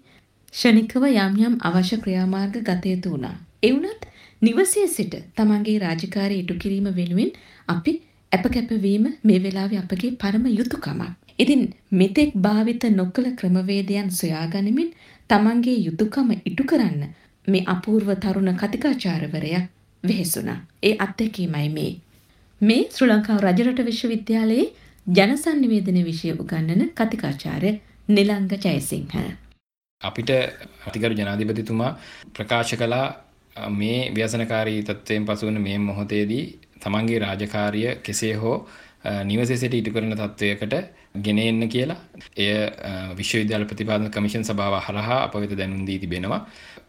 [0.54, 3.36] ෂණිකව යම් යම් අවශ්‍ය ක්‍රියාමාර්ග ගත යුතු වුණා.
[3.64, 4.08] ඒ වුණත්
[4.42, 7.32] නිවසේ සිට තමන්ගේ රාජකාරී ඉටු කිරීම වෙනුවෙන්
[7.70, 7.98] අපි
[8.32, 11.12] අප කැපවීම මේ වෙලාවේ අපගේ පරම යුතුයකමක්.
[11.40, 11.62] ඉතින්
[11.94, 14.90] මෙතෙක් භාවිත නොකළ ක්‍රමවේදයන් සොයාගනිමින්
[15.30, 17.06] තමන්ගේ යුතුයකම ඉටු කරන්න
[17.48, 19.64] මේ අපූර්ව තරුණ කතිකාචාර්යවරයා
[20.04, 20.60] වෙහෙසුණා.
[20.84, 21.92] ඒ අත්දැකීමයි මේ.
[22.62, 24.68] මේ ශ්‍රී ලංකාව රජරට විශ්වවිද්‍යාලයේ
[25.08, 27.72] ජනසන්නිවේදන විෂය උගන්වන කතිකාචාර්ය
[28.10, 29.16] නිලංග ජයසිංහ.
[30.02, 30.32] අපිට
[30.88, 31.92] අතිගරු ජනාධිපතිතුමා
[32.34, 33.08] ප්‍රකාශ කළා
[33.74, 36.44] මේ ව්‍යසනකාරී තත්ත්වයෙන් පසුවන මේ මොහොතේදී
[36.80, 38.58] තමන්ගේ රාජකාරිය කෙසේ හෝ
[39.24, 40.74] නිවසේ සිට ඉටු කරන තත්ත්වයකට
[41.18, 41.98] ගෙන එන්න කියලා
[42.38, 42.50] එය
[43.16, 46.42] විශ්වවිද්‍යාල ප්‍රතිපාදන කමිෂන් සභාව හරහා අප වෙත දැනුම් දී තිබෙනවා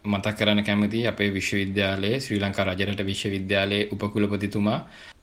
[0.07, 4.79] මතක් කරන්න කැමති අපේ විශ්වවිද්‍යාලයේ ශ්‍රී ලංකා රජරට විශ්වවිද්‍යාලයේ උපකුලපතිතුමා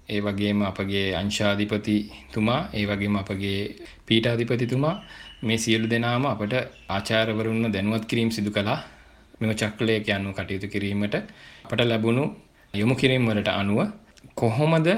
[0.07, 3.59] ඒ වගේම අපගේ අංශාධිපතිතුමා ඒ වගේම අපගේ
[4.07, 4.95] පීඨාධිපතිතුමා
[5.43, 6.55] මේ සියලු දෙනාම අපට
[6.89, 8.81] ආචාර්යවරුන්ව දැනුවත් කිරීම සිදු කළා
[9.41, 11.15] මෙම චක්‍රලයක යනු කටයුතු කිරීමට
[11.65, 12.25] අපට ලැබුණු
[12.75, 13.81] යොමු කිරීම වලට අනුව
[14.35, 14.89] කොහොමද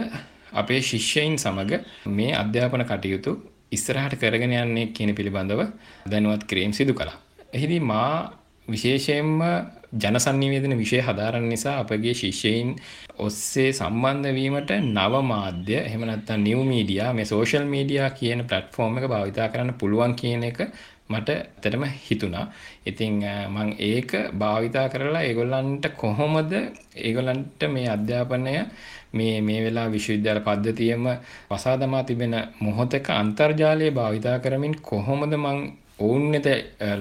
[0.53, 1.73] අපේ ශිෂ්‍යයින් සමග
[2.09, 3.33] මේ අධ්‍යාපන කටයුතු
[3.71, 5.63] ඉස්සරහට කරගෙන යන්නේ කියන පිළිබඳව
[6.07, 7.19] දැනුවත් කිරීම සිදු කළා.
[7.53, 8.11] එහිදී මා
[8.69, 9.43] විශේෂයෙන්ම
[9.95, 12.71] ජනසන්නිවේදන විෂය හදාරන්න නිසා අපගේ ශිෂ්‍යයින්
[13.19, 19.07] ඔස්සේ සම්බන්ධ වීමට නව මාධ්‍ය එහෙම නැත්නම් නිව් මීඩියා මේ සෝෂල් මීඩියා කියන ප්ලැට්ෆෝම් එක
[19.07, 20.61] භාවිතා කරන්න පුළුවන් කියන එක
[21.09, 22.47] මට ඇත්තටම හිතුණා.
[22.85, 26.53] ඉතින් මම ඒක භාවිතා කරලා ඒගොල්ලන්ට කොහොමද
[26.99, 28.55] ඒගොල්ලන්ට මේ අධ්‍යාපනය
[29.13, 31.05] මේ මේ වෙලා විශ්වවිද්‍යාල පද්ධතියම
[31.51, 35.61] වසා දමා තිබෙන මොහොතක අන්තර්ජාලය භාවිතා කරමින් කොහොමද මං
[35.99, 36.47] ඔවුන් වෙත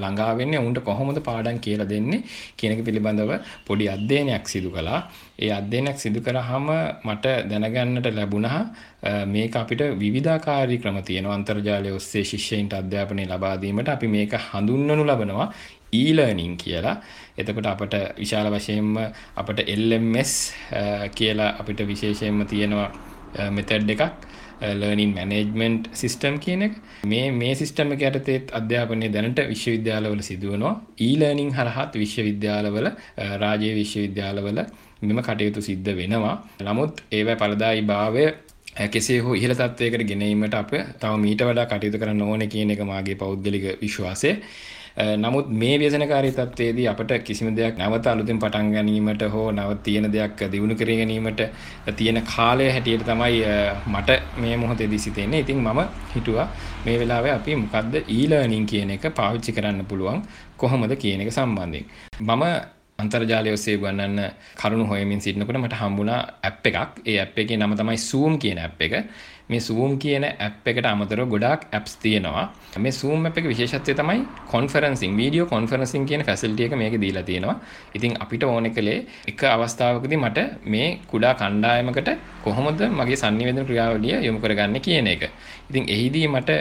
[0.01, 2.23] ළඟා වෙන්නේ ඔවුන්ට කොහොමද පාඩම් කියලා දෙන්නේ
[2.57, 3.31] කියන එක පිළිබඳව
[3.67, 4.99] පොඩි අධ්‍යයනයක් සිදු කළා.
[5.39, 6.67] ඒ අධ්‍යයනයක් සිදු කරාම
[7.05, 8.59] මට දැනගන්නට ලැබුණා
[9.27, 15.49] මේක අපිට විවිධාකාරී ක්‍රම තියෙනවා අන්තර්ජාලය ඔස්සේ ශිෂ්‍යයින්ට අධ්‍යාපනය ලබා දීමට අපි මේක හඳුන්වනු ලබනවා
[15.93, 16.95] e-learning කියලා.
[17.37, 18.95] එතකොට අපට විශාල වශයෙන්ම
[19.35, 20.31] අපට LMS
[21.17, 22.89] කියලා අපිට විශේෂයෙන්ම තියෙනවා
[23.51, 24.03] මෙතඩ් එකක්.
[24.61, 26.73] ලර්නින් මැනේජ්මන්ට් සිස්ටම් කියන එක.
[27.05, 30.73] මේ මේ සිස්ටම එක යටතේත් අධ්‍යාපනය දැනට විශ්වවිද්‍යාලවල සිදුවනවා.
[30.99, 34.59] ඊලර්නිං හරහත් විශ්වවිද්‍යාලවල uh, රාජ්‍ය විශ්වවිද්‍යාලවල
[35.01, 36.35] මෙම කටයුතු සිද්ධ වෙනවා.
[36.61, 42.01] නමුත් ඒවැ පලදායි භාවය uh, කෙසේ හෝ ඉහළ තත්වයකට ගෙනීමට අප තව මීට වඩා කටයුතු
[42.01, 44.33] කරන්න ඕන කියන එක මාගේ පෞද්ගලික විශ්වාසය.
[44.95, 50.43] නමුත් මේ ව්‍යසනකාරී තත්ත්වයේදී අපට කිසිම දෙයක් නැවත අලුතෙන් පටන් ගැනීමට හෝ නව තියෙන දෙයක්
[50.53, 51.41] දියුණු කර ගැනීමට
[51.97, 53.41] තියෙන කාලය හැටියට තමයි
[53.87, 55.39] මට මේ මොහොතේදී සිතෙන්නේ.
[55.39, 55.81] ඉතින් මම
[56.15, 56.47] හිතුවා
[56.85, 60.23] මේ වෙලාවේ අපි මොකද්ද e-learning කියන එක පාවිච්චි කරන්න පුළුවන්
[60.57, 61.85] කොහොමද කියන එක සම්බන්ධයෙන්.
[62.21, 62.43] මම
[63.03, 64.19] අන්තර්ජාලය ඔස්සේ ගන්නන්න
[64.59, 67.03] කරුණු හොයමින් සිටිනකොට මට හම්බුණා ඇප් එකක්.
[67.05, 68.93] ඒ ඇප් එකේ නම තමයි Zoom කියන ඇප් එක.
[69.49, 72.45] මේ Zoom කියන ඇප් එකට අමතරව ගොඩාක් ඇප්ස් තියෙනවා.
[72.83, 74.21] මේ Zoom ඇප් එකේ විශේෂත්වය තමයි
[74.53, 77.57] කොන්ෆරන්සින්, වීඩියෝ කොන්ෆරන්සින් කියන ෆැසිලිටි එක මේකේ දීලා තියෙනවා.
[77.95, 82.09] ඉතින් අපිට ඕනේ කලේ එක අවස්ථාවකදී මට මේ කුඩා කණ්ඩායමකට
[82.43, 85.23] කොහොමද මගේ sannivedana ක්‍රියාවලිය යොමු කරගන්නේ කියන එක.
[85.69, 86.51] ඉතින් එහිදී මට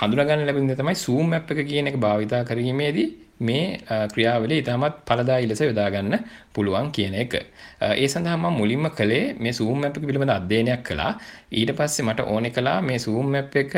[0.00, 3.08] හඳුනාගන්න ලැබෙන දේ තමයි Zoom ඇප් එක කියන එක භාවිතා කිරීමේදී
[3.40, 3.80] මේ
[4.12, 6.24] ක්‍රියාවලිය ඉතාමත් ඵලදායී ලෙස යොදා ගන්න
[6.54, 7.34] පුළුවන් කියන එක.
[7.82, 11.12] ඒ සඳහා මම මුලින්ම කළේ මේ Zoom app එක පිළිබඳ අධ්‍යයනයක් කළා.
[11.52, 13.76] ඊට පස්සේ මට ඕනේ කළා මේ Zoom app එක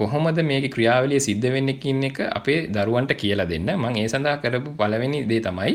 [0.00, 3.70] කොහොමද මේකේ ක්‍රියාවලිය සිද්ධ වෙන්නේ කියන එක අපේ දරුවන්ට කියලා දෙන්න.
[3.76, 5.74] මම ඒ සඳහා කරපු පළවෙනි දේ තමයි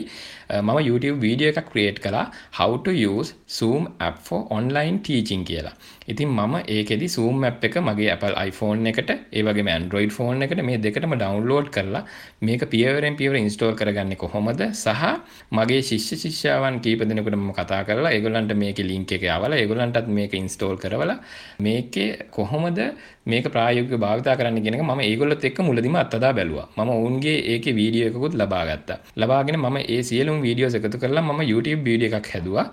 [0.61, 2.25] මම YouTube වීඩියෝ එකක් ක්‍රියේට් කළා
[2.59, 5.75] how to use Zoom app for online teaching කියලා.
[6.07, 10.61] ඉතින් මම ඒකෙදි සූම් මැප් එක මගේ Apple iPhone එකට ඒ වගේම Android ෆෝන් එකට
[10.61, 12.03] මේ දෙකටම ඩවුන්ලෝඩ් කරලා
[12.41, 15.03] මේක පියවරෙන් පියවර ඉන්ස්ටෝල් කරගන්නේ කොහොමද සහ
[15.51, 20.33] මගේ ශිෂ්‍ය ශිෂ්‍යාවන් කීප දෙනෙකුට මම කතා කරලා ඒගොල්ලන්ට මේකේ ලින්ක් එක යවලා ඒගොල්ලන්ටත් මේක
[20.41, 21.17] ඉන්ස්ටෝල් කරවලා
[21.59, 22.79] මේකේ කොහොමද
[23.25, 26.67] මේක ප්‍රායෝගිකව භාවිතා කරන්න කියන එක මම ඒගොල්ලොත් එක්ක මුලදිම අත්දැක බැලුවා.
[26.77, 28.99] මම ඔවුන්ගේ ඒකේ වීඩියෝ එකකුත් ලබා ගත්තා.
[29.17, 32.67] ලබාගෙන මම ඒ සියලුම වීඩියෝස් එකතු කරලා මම YouTube වීඩියෝ එකක් හැදුවා.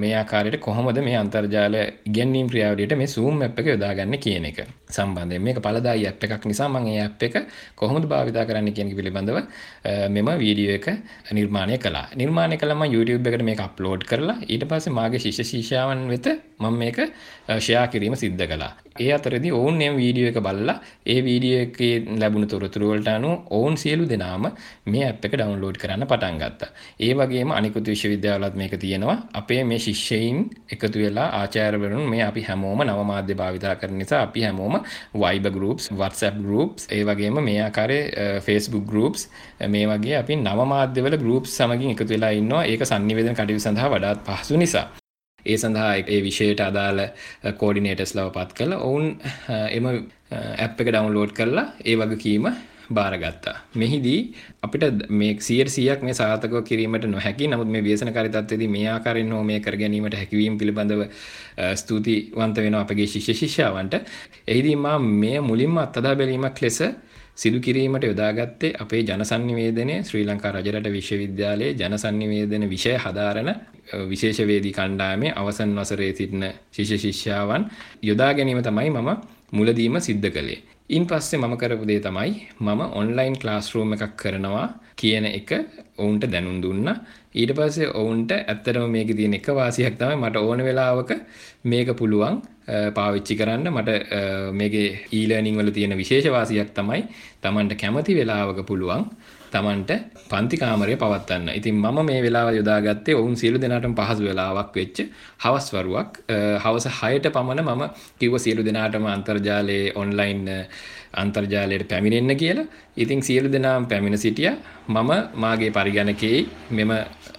[0.00, 1.76] මේ ආකාරයට කොහොමද මේ අන්තර්ජාල
[2.30, 4.58] ඉගැන්වීම් ක්‍රියාවලියට මේ Zoom app එක යොදාගන්නේ කියන එක.
[4.96, 7.36] සම්බන්ධයෙන් මේක පළදායි app එකක් නිසා මම මේ app එක
[7.80, 9.38] කොහොමද භාවිතා කරන්න කියන එක පිළිබඳව
[10.16, 10.86] මෙම වීඩියෝ එක
[11.38, 12.06] නිර්මාණය කළා.
[12.20, 16.28] නිර්මාණය කළා මම YouTube එකට මේක අප්ලෝඩ් කරලා ඊට පස්සේ මාගේ ශිෂ්‍ය ශිෂ්‍යාවන් වෙත
[16.60, 16.98] මම මේක
[17.58, 18.72] ෂෙයා කිරීම සිද්ධ කළා.
[19.00, 20.76] ඒ අතරදී ඔවුන් එම් වීඩියෝ එක බලලා
[21.12, 24.44] ඒ වීඩියෝ එකේ ලැබුණු තොරතුරු වලට අනුව ඔවුන් සියලු දෙනාම
[24.92, 26.70] මේ app එක download කරන්න පටන් ගත්තා.
[27.00, 29.18] ඒ වගේම අනිකුත් විශ්වවිද්‍යාවලත් මේක තියෙනවා.
[29.40, 30.38] අපේ මේ ශිෂ්‍යයින්
[30.72, 34.79] එකතු වෙලා ආචාර්යවරුන් මේ අපි හැමෝම නව මාධ්‍ය භාවිතා කරන නිසා අපි හැමෝම
[35.14, 39.28] Viber groups, WhatsApp groups, ඒ වගේම මේ ආකාරයේ Facebook groups
[39.68, 42.64] මේ වගේ අපි නව මාධ්‍යවල groups සමගින් එකතු වෙලා ඉන්නවා.
[42.64, 44.86] ඒක sannivedana කටයුතු සඳහා වඩාත් පහසු නිසා.
[45.46, 47.00] ඒ සඳහා ඒ විෂයට අදාළ
[47.60, 49.06] කෝඩිනේටර්ස් ලව පත් කළ ඔවුන්
[49.76, 49.86] එම
[50.64, 52.48] ඇප් එක ඩවන්ලෝඩ් කරලා ඒ වගකීම
[52.90, 53.56] බාරගත්තා.
[53.74, 54.20] මෙහිදී
[54.62, 59.42] අපිට මේ සියයට සියක් මේ සාර්ථකව කිරීමට නොහැකි නමුත් මේ ව්‍යසනකාරී තත්ත්වයේදී මේ ආකාරයෙන් හෝ
[59.44, 61.02] මේ කර ගැනීමට හැකියවීම පිළිබඳව
[61.74, 63.94] ස්තුතිවන්ත වෙනවා අපගේ ශිෂ්‍ය ශිෂ්‍යාවන්ට.
[64.48, 66.80] එහිදී මා මේ මුලින්ම අත්දැක බැලීමක් ලෙස
[67.36, 73.50] සිදු කිරීමට යොදාගත්තේ අපේ ජනසන්නිවේදනය ශ්‍රී ලංකා රජරට විශ්වවිද්‍යාලයේ ජනසන්නිවේදන විෂය හදාරන
[74.10, 77.64] විශේෂවේදී කණ්ඩායමේ අවසන් වසරේ සිටින ශිෂ්‍ය ශිෂ්‍යාවන්
[78.02, 79.10] යොදා ගැනීම තමයි මම
[79.52, 80.58] මුලදීම සිද්ධ කළේ.
[80.90, 84.64] ඉන් පස්සේ මම කරපු දේ තමයි මම ඔන්ලයින් ක්ලාස්රූම් එකක් කරනවා
[84.96, 85.50] කියන එක
[85.98, 86.96] ඔවුන්ට දැනුම් දුන්නා.
[87.32, 91.10] ඊට පස්සේ ඔවුන්ට ඇත්තටම මේකේ තියෙන එක වාසියක් තමයි මට ඕන වෙලාවක
[91.64, 92.40] මේක පුළුවන්
[92.96, 93.90] පාවිච්චි කරන්න මට
[94.52, 97.04] මේකේ ඊලර්නින් වල තියෙන විශේෂ වාසියක් තමයි
[97.40, 99.06] Tamanට කැමති වෙලාවක පුළුවන්
[99.52, 99.90] Tamanට
[100.30, 101.48] පන්ති කාමරය පවත්වන්න.
[101.58, 104.98] ඉතින් මම මේ වෙලාව යොදාගත්තේ ඔවුන් සියලු දෙනාටම පහසු වෙලාවක් වෙච්ච
[105.44, 106.10] හවස් වරුවක්.
[106.64, 107.82] හවස 6ට පමණ මම
[108.20, 110.42] කිව්ව සියලු දෙනාටම අන්තර්ජාලයේ ඔන්ලයින්
[111.14, 112.66] අන්තර්ජාලයට පැමිණෙන්න කියලා.
[112.96, 114.56] ඉතින් සියලු දෙනාම පැමිණ සිටියා.
[114.88, 116.90] මම මාගේ පරිගණකයේ මෙම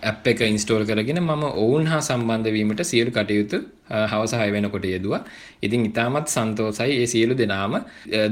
[0.04, 3.60] ඇප් එක ඉන්ස්ටෝල් කරගෙන මම ඔවුන් හා සම්බන්ධ වීමට සියලු කටයුතු
[4.12, 5.22] හවස 6 වෙනකොට යෙදුවා.
[5.62, 7.74] ඉතින් ඉතාමත් සන්තෝසයි ඒ සියලු දෙනාම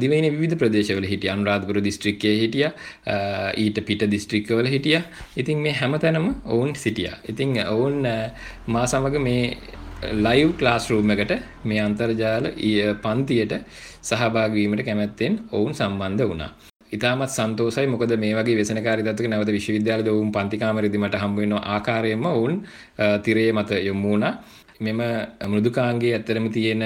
[0.01, 1.35] දිවයිනේ විවිධ ප්‍රදේශවල හිටියා.
[1.35, 2.71] අනුරාධපුර දිස්ත්‍රික්කයේ හිටියා.
[3.57, 5.03] ඊට පිට දිස්ත්‍රික්කවල හිටියා.
[5.37, 7.17] ඉතින් මේ හැමතැනම ඔවුන් සිටියා.
[7.29, 7.99] ඉතින් ඔවුන්
[8.67, 9.43] මා සමග මේ
[10.25, 11.33] ලයිව් ක්ලාස්රූම් එකට
[11.65, 12.45] මේ අන්තර්ජාල
[13.03, 13.53] පන්තියට
[14.01, 16.51] සහභාගී වීමට කැමැත්තෙන් ඔවුන් සම්බන්ධ වුණා.
[16.91, 21.53] ඉතාමත් සන්තෝසයි මොකද මේ වගේ වෙසනකාරී තත්ත්වක නැවත විශ්වවිද්‍යාලයේ ඔවුන් පන්ති කාමරේදී මට හම්බ වෙන
[21.73, 22.55] ආකාරයෙන්ම ඔවුන්
[23.23, 24.33] තිරයේ මත යොමු වුණා.
[24.79, 25.01] මෙම
[25.45, 26.83] මෘදුකාංගයේ ඇත්තරම තියෙන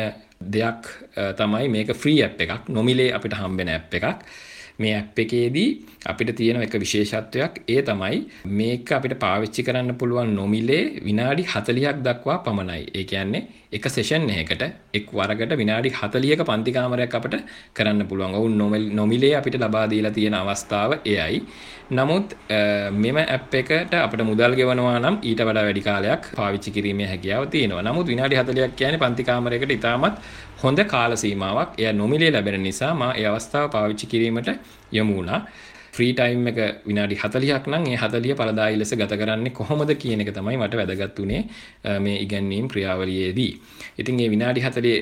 [0.52, 0.90] දෙයක්
[1.38, 4.26] තමයි මේක ෆ්‍රී ඇප් එකක් නොමිලේ අපිට හම්බෙන ඇප් එකක්.
[4.82, 5.70] මේ ඇප් එකේදී
[6.12, 8.22] අපිට තියෙන එක විශේෂත්වයක් ඒ තමයි
[8.60, 12.82] මේක අපිට පාවිච්චි කරන්න පුළුවන් නොමිලේ විනාඩි 40ක් දක්වා පමණයි.
[12.98, 13.44] ඒ කියන්නේ
[13.78, 14.64] එක සෙෂන් එකකට
[14.98, 17.38] එක් වරකට විනාඩි 40ක පන්ති කාමරයක් අපිට
[17.78, 18.36] කරන්න පුළුවන්.
[18.40, 18.58] ඔවුන්
[19.00, 21.44] නොමිලේ අපිට ලබා දීලා තියෙන අවස්ථාව එයයි.
[21.92, 22.36] නමුත්
[23.04, 27.86] මෙම ඇප් එකට අපිට මුදල් ගෙවනවා නම් ඊට වඩා වැඩි කාලයක් පාවිච්චි කිරීමේ හැකියාව තියෙනවා.
[27.90, 30.18] නමුත් විනාඩි 40ක් කියන්නේ පන්ති කාමරයකට ඉතාමත්
[30.64, 31.70] හොඳ කාල සීමාවක්.
[31.80, 34.50] එය නොමිලේ ලැබෙන නිසා මා ඒ අවස්ථාව පාවිච්චි කිරීමට
[34.92, 35.42] යොමු වුණා.
[35.96, 36.60] ෆ්‍රී ටයිම් එක
[36.90, 41.20] විනාඩි 40ක් නම් ඒ 40 පළදායි ලෙස ගත කරන්නේ කොහොමද කියන එක තමයි මට වැදගත්
[41.24, 41.42] උනේ
[42.06, 43.52] මේ ඉගැන්වීම් ක්‍රියාවලියේදී.
[44.00, 44.94] ඉතින් මේ විනාඩි 40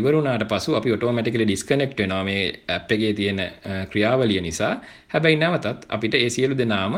[0.00, 3.42] ඉවර වුණාට පසු අපි ඔටෝමැටිකලි ඩිස්කනෙක්ට් වෙනවා මේ ඇප් එකේ තියෙන
[3.90, 4.72] ක්‍රියාවලිය නිසා.
[5.12, 6.96] හැබැයි නැවතත් අපිට ඒ සියලු දෙනාම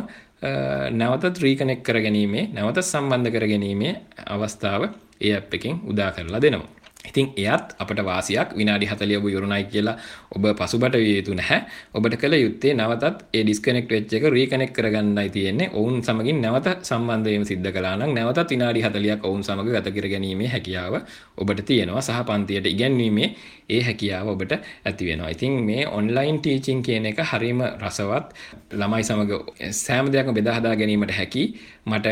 [0.92, 3.94] නැවතත් රීකනෙක්ට් කරගැනීමේ නැවතත් සම්බන්ධ කරගැනීමේ
[4.36, 4.88] අවස්ථාව
[5.20, 6.75] ඒ ඇප් එකෙන් උදා කරලා දෙනවා.
[7.10, 9.96] ඉතින් එයත් අපට වාසියක් විනාඩි 40 ඔබ ඉවරුණයි කියලා
[10.36, 11.60] ඔබ පසුබට විය යුතු නැහැ.
[11.94, 15.70] ඔබට කළ යුත්තේ නැවතත් ඒ ඩිස්කනෙක්ට් වෙච්ච එක රීකනෙක්ට් කරගන්නයි තියෙන්නේ.
[15.72, 20.08] ඔවුන් සමගින් නැවත සම්බන්ධ වීම සිද්ධ කළා නම් නැවතත් විනාඩි 40ක් ඔවුන් සමග ගත කර
[20.14, 20.94] ගැනීමේ හැකියාව
[21.36, 22.02] ඔබට තියෙනවා.
[22.02, 23.28] සහ පන්තියට ඉගැන්වීමේ
[23.68, 24.52] ඒ හැකියාව ඔබට
[24.84, 25.30] ඇති වෙනවා.
[25.30, 28.26] ඉතින් මේ ඔන්ලයින් ටීචින් කියන එක හරිම රසවත්.
[28.72, 29.30] ළමයි සමග
[29.72, 31.44] සෑම දෙයක්ම බෙදා හදා ගැනීමට හැකි.
[31.86, 32.06] මට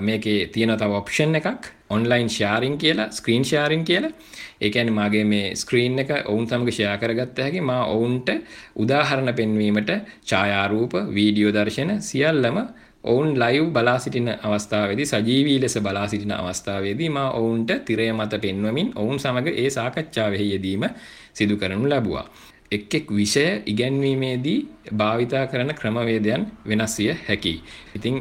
[0.00, 4.12] මේකේ තියෙන තව ඔප්ෂන් එකක් ඔන්ලයින් ෂාරින් කියලා ස්ක්‍රීන් ෂාරින් කියලා
[4.60, 8.30] ඒකැන මගේ මේ ස්ක්‍රීන් එක ඔවුන් සමග ෂයා කරගත්ත හැකි මා ඔවුන්ට
[8.76, 9.90] උදාහරණ පෙන්වීමට
[10.24, 12.58] ඡායාරූප වීඩියෝ දර්ශන සියල්ලම
[13.04, 18.92] ඔවුන් ලයිව් බලා සිටින අවස්ථාවේදී සජීවී ලෙස බලා සිටින අවස්ථාවේදී මා ඔවුන්ට තිරය මත පෙන්වමින්
[18.94, 20.84] ඔවුන් සමග ඒ සාකච්ඡාවෙහි යෙදීම
[21.32, 22.26] සිදු කරනු ලැබුවා.
[22.72, 24.58] එක් එක් විෂය ඉගැන්වීමේදී
[24.96, 27.62] භාවිතා කරන ක්‍රමවේදයන් වෙනස් විය හැකියි.
[27.96, 28.20] ඉතින්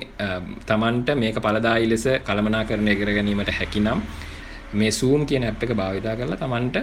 [0.66, 4.02] තමන්ට මේක පළදායි ලෙස කළමනාකරණය කර ගැනීමට හැකිනම්
[4.74, 6.78] මේ සූම් කියන ඇප් එක භාවිතා කරලා Tamanට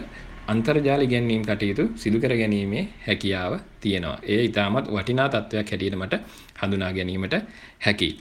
[0.46, 4.18] අන්තර්ජාල ඉගැන්වීම් කටයුතු සිදු කර ගැනීමේ හැකියාව තියෙනවා.
[4.24, 6.14] ඒ ඉතාමත් වටිනා තත්ත්වයක් හැටියට මට
[6.60, 7.34] හඳුනා ගැනීමට
[7.80, 8.14] හැකියි.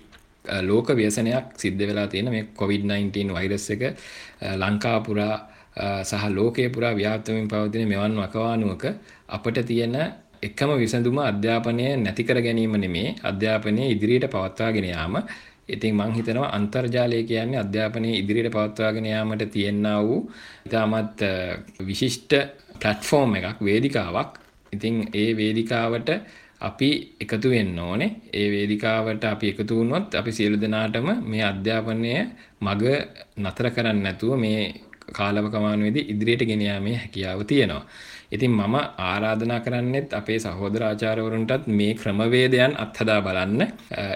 [0.61, 3.83] ලෝක ව්‍යසනයක් සිද්ධ වෙලා තියෙන මේ COVID-19 වෛරස් එක
[4.55, 5.35] ලංකා පුරා
[6.03, 8.85] සහ ලෝකයේ පුරා ව්‍යාප්තමින් පවතින මෙවන් වකවානුවක
[9.29, 9.95] අපට තියෙන
[10.41, 15.15] එකම විසඳුම අධ්‍යාපනය නැති කර ගැනීම නෙමේ අධ්‍යාපනය ඉදිරියට පවත්වාගෙන යාම
[15.69, 20.21] ඉතින් මං හිතනවා අන්තර්ජාලය කියන්නේ අධ්‍යාපනයේ ඉදිරියට පවත්වාගෙන යාමට තියෙනා වූ
[20.65, 21.19] ඉතාමත්
[21.87, 22.33] විශිෂ්ට
[22.79, 24.31] ප්ලට්ෆෝම් එකක් වේදිකාවක්.
[24.73, 26.09] ඉතින් ඒ වේදිකාවට
[26.61, 26.89] අපි
[27.21, 28.11] එකතු වෙන්න ඕනේ.
[28.33, 32.13] ඒ වේදිකාවට අපි එකතු වුණොත් අපි සියලු දෙනාටම මේ අධ්‍යාපනය
[32.61, 32.83] මග
[33.37, 34.61] නතර කරන්න නැතුව මේ
[35.13, 37.83] කාලවකමානුවේදී ඉදිරියට ගෙන යාමේ හැකියාව තියෙනවා.
[38.31, 43.61] ඉතින් මම ආරාධනා කරන්නෙත් අපේ සහෝදර ආචාර්යවරුන්ටත් මේ ක්‍රමවේදයන් අත්හදා බලන්න.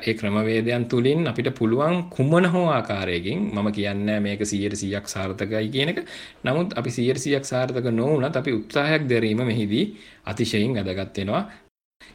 [0.02, 6.00] ඒ ක්‍රමවේදයන් තුලින් අපිට පුළුවන් කුමන හෝ ආකාරයකින් මම කියන්නේ මේක 100%ක් සාර්ථකයි කියන එක.
[6.44, 9.86] නමුත් අපි 100%ක් සාර්ථක නොවුනත් අපි උත්සාහයක් දැරීම මෙහිදී
[10.26, 11.44] අතිශයින් වැදගත් වෙනවා.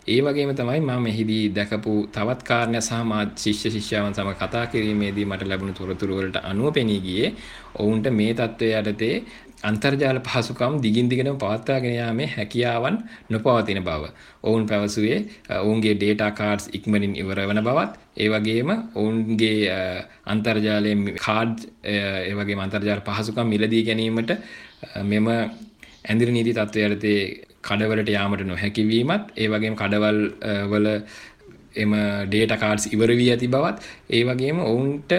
[0.07, 5.25] ඒ වගේම තමයි මම මෙහිදී දැකපු තවත් කාරණය සහ මා ශිෂ්‍ය ශිෂ්‍යාවන් සමග කතා කිරීමේදී
[5.25, 7.31] මට ලැබුණු තොරතුරු වලට අනුව පෙනී ගියේ
[7.77, 9.15] ඔවුන්ට මේ தත්ත්වය යටතේ
[9.63, 12.97] අන්තර්ජාල පහසුකම් දිගින් දිගටම පවත්වාගෙන යාමේ හැකියාවන්
[13.31, 14.11] නොපවතින බව.
[14.43, 15.19] ඔවුන් පැවසුවේ
[15.59, 19.57] ඔවුන්ගේ ඩේටා කාඩ්ස් ඉක්මනින් ඉවර වන බවත් ඒ වගේම ඔවුන්ගේ
[20.27, 24.31] අන්තර්ජාලයේ කාඩ් ඒ වගේම අන්තර්ජාල පහසුකම් මිලදී ගැනීමට
[25.05, 27.21] මෙම ඇඳිරි නීති තත්ත්වය යටතේ
[27.63, 30.19] කඩවලට යාමට නොහැකි වීමත් ඒ වගේම කඩවල්
[30.69, 30.89] වල
[31.75, 31.93] එම
[32.27, 33.79] ඩේට කාඩ්ස් ඉවර වී ඇති බවත්
[34.11, 35.13] ඒ වගේම ඔවුන්ට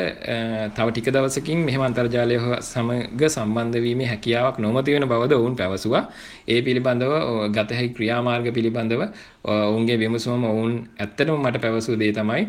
[0.75, 6.03] තව ටික දවසකින් මෙහෙම අන්තර්ජාලය සමග සම්බන්ධ වීමේ හැකියාවක් නොමැති වෙන බවද ඔවුන් පැවසුවා.
[6.47, 7.13] ඒ පිළිබඳව
[7.51, 9.01] ගත හැකි ක්‍රියාමාර්ග පිළිබඳව
[9.45, 12.43] ඔවුන්ගේ විමසුමම ඔවුන් ඇත්තටම මට පැවසූ දේ තමයි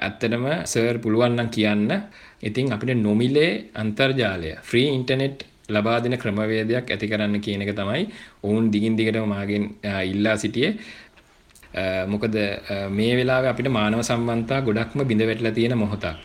[0.00, 1.88] ඇත්තටම සර් පුළුවන් නම් කියන්න.
[2.42, 8.02] ඉතින් අපිට නොමිලේ අන්තර්ජාලය ෆ්‍රී ඉන්ටර්නෙට් ලබා දෙන ක්‍රමවේදයක් ඇති කරන්න කියන එක තමයි
[8.42, 9.64] ඔවුන් දිගින් දිගටම මාගෙන්
[10.04, 10.72] ඉල්ලා සිටියේ
[12.08, 12.36] මොකද
[12.90, 16.16] මේ වෙලාවේ අපිට මානව සම්බන්ධතා ගොඩක්ම බිඳ වැටලා තියෙන මොහොතක්.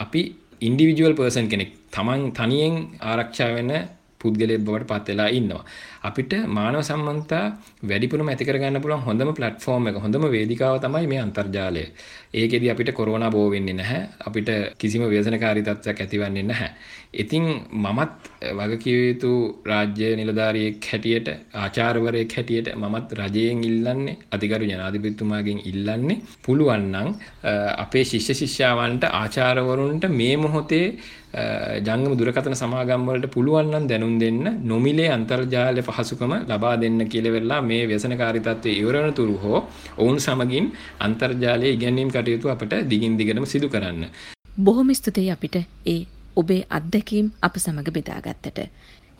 [0.00, 0.20] අපි
[0.60, 3.72] ඉන්ඩිවිජුවල් පර්සන් කෙනෙක් තමන් තනියෙන් ආරක්ෂා වෙන
[4.18, 5.64] පුද්ගලයෙක් බවට පත් වෙලා ඉන්නවා.
[6.08, 7.44] අපිට මානව සම්බන්ධතා
[7.82, 11.84] වැඩිපුරම ඇති කරගන්න පුළුවන් හොඳම ප්ලැට්ෆෝම් එක හොඳම වේදිකාව තමයි මේ අන්තර්ජාලය.
[12.34, 14.02] ඒකෙදි අපිට කොරෝනා බෝ වෙන්නේ නැහැ.
[14.20, 16.70] අපිට කිසිම ව්‍යසනකාරී තත්ත්වයක් ඇතිවන්නේ නැහැ.
[17.14, 17.44] ඉතින්
[17.74, 18.12] මමත්
[18.52, 19.32] වගකිව යුතු
[19.64, 27.08] රාජ්‍ය නිලධාරියෙක් හැටියට ආචාර්යවරයෙක් හැටියට මමත් රජයෙන් ඉල්ලන්නේ අධිකරු ජනාධිපතිතුමාගෙන් ඉල්ලන්නේ පුළුවන් නම්
[27.78, 30.86] අපේ ශිෂ්‍ය ශිෂ්‍යාවන්ට ආචාර්යවරුන්ට මේ මොහොතේ
[31.80, 37.60] ජංගම දුරකථන සමාගම් වලට පුළුවන් නම් දැනුම් දෙන්න නොමිලේ අන්තර්ජාල පහසුකම ලබා දෙන්න කියලා වෙලා
[37.62, 39.60] මේ ව්‍යසනකාරී තත්ත්වයේ ඉවර වෙන තුරු හෝ
[39.98, 40.66] ඔවුන් සමගින්
[41.00, 44.04] අන්තර්ජාලයේ ඉගැන්වීම් කටයුතු අපට දිගින් දිගටම සිදු කරන්න.
[44.58, 46.00] බොහොම ස්තුතියි අපිට ඒ
[46.36, 48.60] ඔබේ අත්දැකීම් අප සමග බෙදාගත්තට.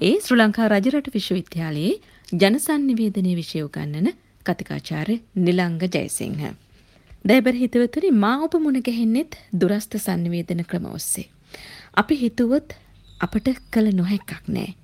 [0.01, 1.95] ඒ ශ්‍ර ලංකා රජරට විශ්වවිද්‍යාලයේ
[2.33, 4.09] ජනසන්නිවේදනය විෂය උගන්නන
[4.47, 6.43] කතිකාචාර්ය නිලංග ජයසිංහ.
[7.25, 11.29] දැබර හිතවතුරි මා ඔබ මුණ ගැහෙන්නෙත් දුරස්ථ සංනිවේදන ක්‍රම ඔස්සේ.
[11.95, 12.77] අපි හිතුවොත්
[13.21, 14.75] අපට කළ නොහැක්කක් නෑ.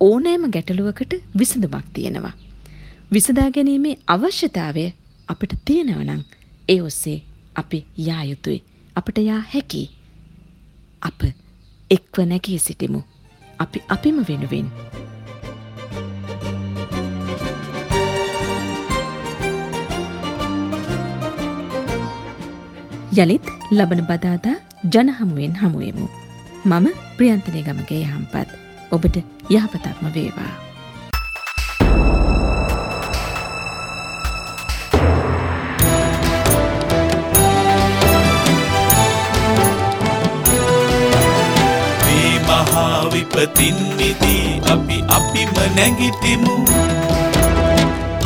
[0.00, 2.32] ඕනෑම ගැටලුවකට විසඳුමක් තියෙනවා.
[3.12, 4.84] විසදා ගැනීමේ අවශ්‍යතාවය
[5.28, 6.22] අපට තියෙනවනං
[6.68, 7.16] ඒ ඔස්සේ
[7.54, 8.62] අපි යා යුතුයි.
[8.96, 9.82] අපට යා හැකි.
[11.02, 11.20] අප
[11.90, 13.02] එක්ව නැගී සිටිමු.
[13.58, 14.72] අපි අපිම වෙනුවෙන්.
[23.16, 24.56] යළිත් ලබන බදාදා
[24.94, 26.10] ජනහමුවෙන් හමුවමු.
[26.64, 29.16] මම ප්‍රියන්තනය ගමගේ යහම්පත් ඔබට
[29.50, 30.52] යහපතක්ම වේවා.
[43.10, 46.54] විපතින් විදී අපි අපිම නැගිටිමු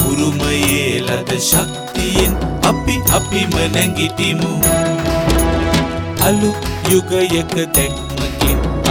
[0.08, 2.32] උරුමයේ ලද ශක්තියෙන්
[2.70, 4.50] අපි අපිම නැගිටිමු
[6.20, 6.60] අලුත්
[6.90, 8.13] යුගයක දැක්මකින්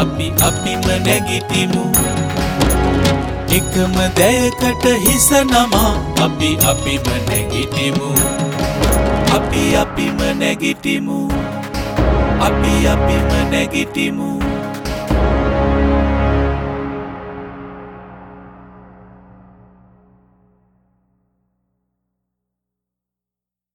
[0.03, 1.83] අපි අපිම නැගිටිමු.
[3.57, 5.95] එකම දැයකට හිස නමා
[6.25, 8.09] අපි අපිම නැගිටිමු.
[9.35, 11.19] අපි අපිම නැගිටිමු.
[12.47, 14.42] අපි අපිම නැගිටිමු.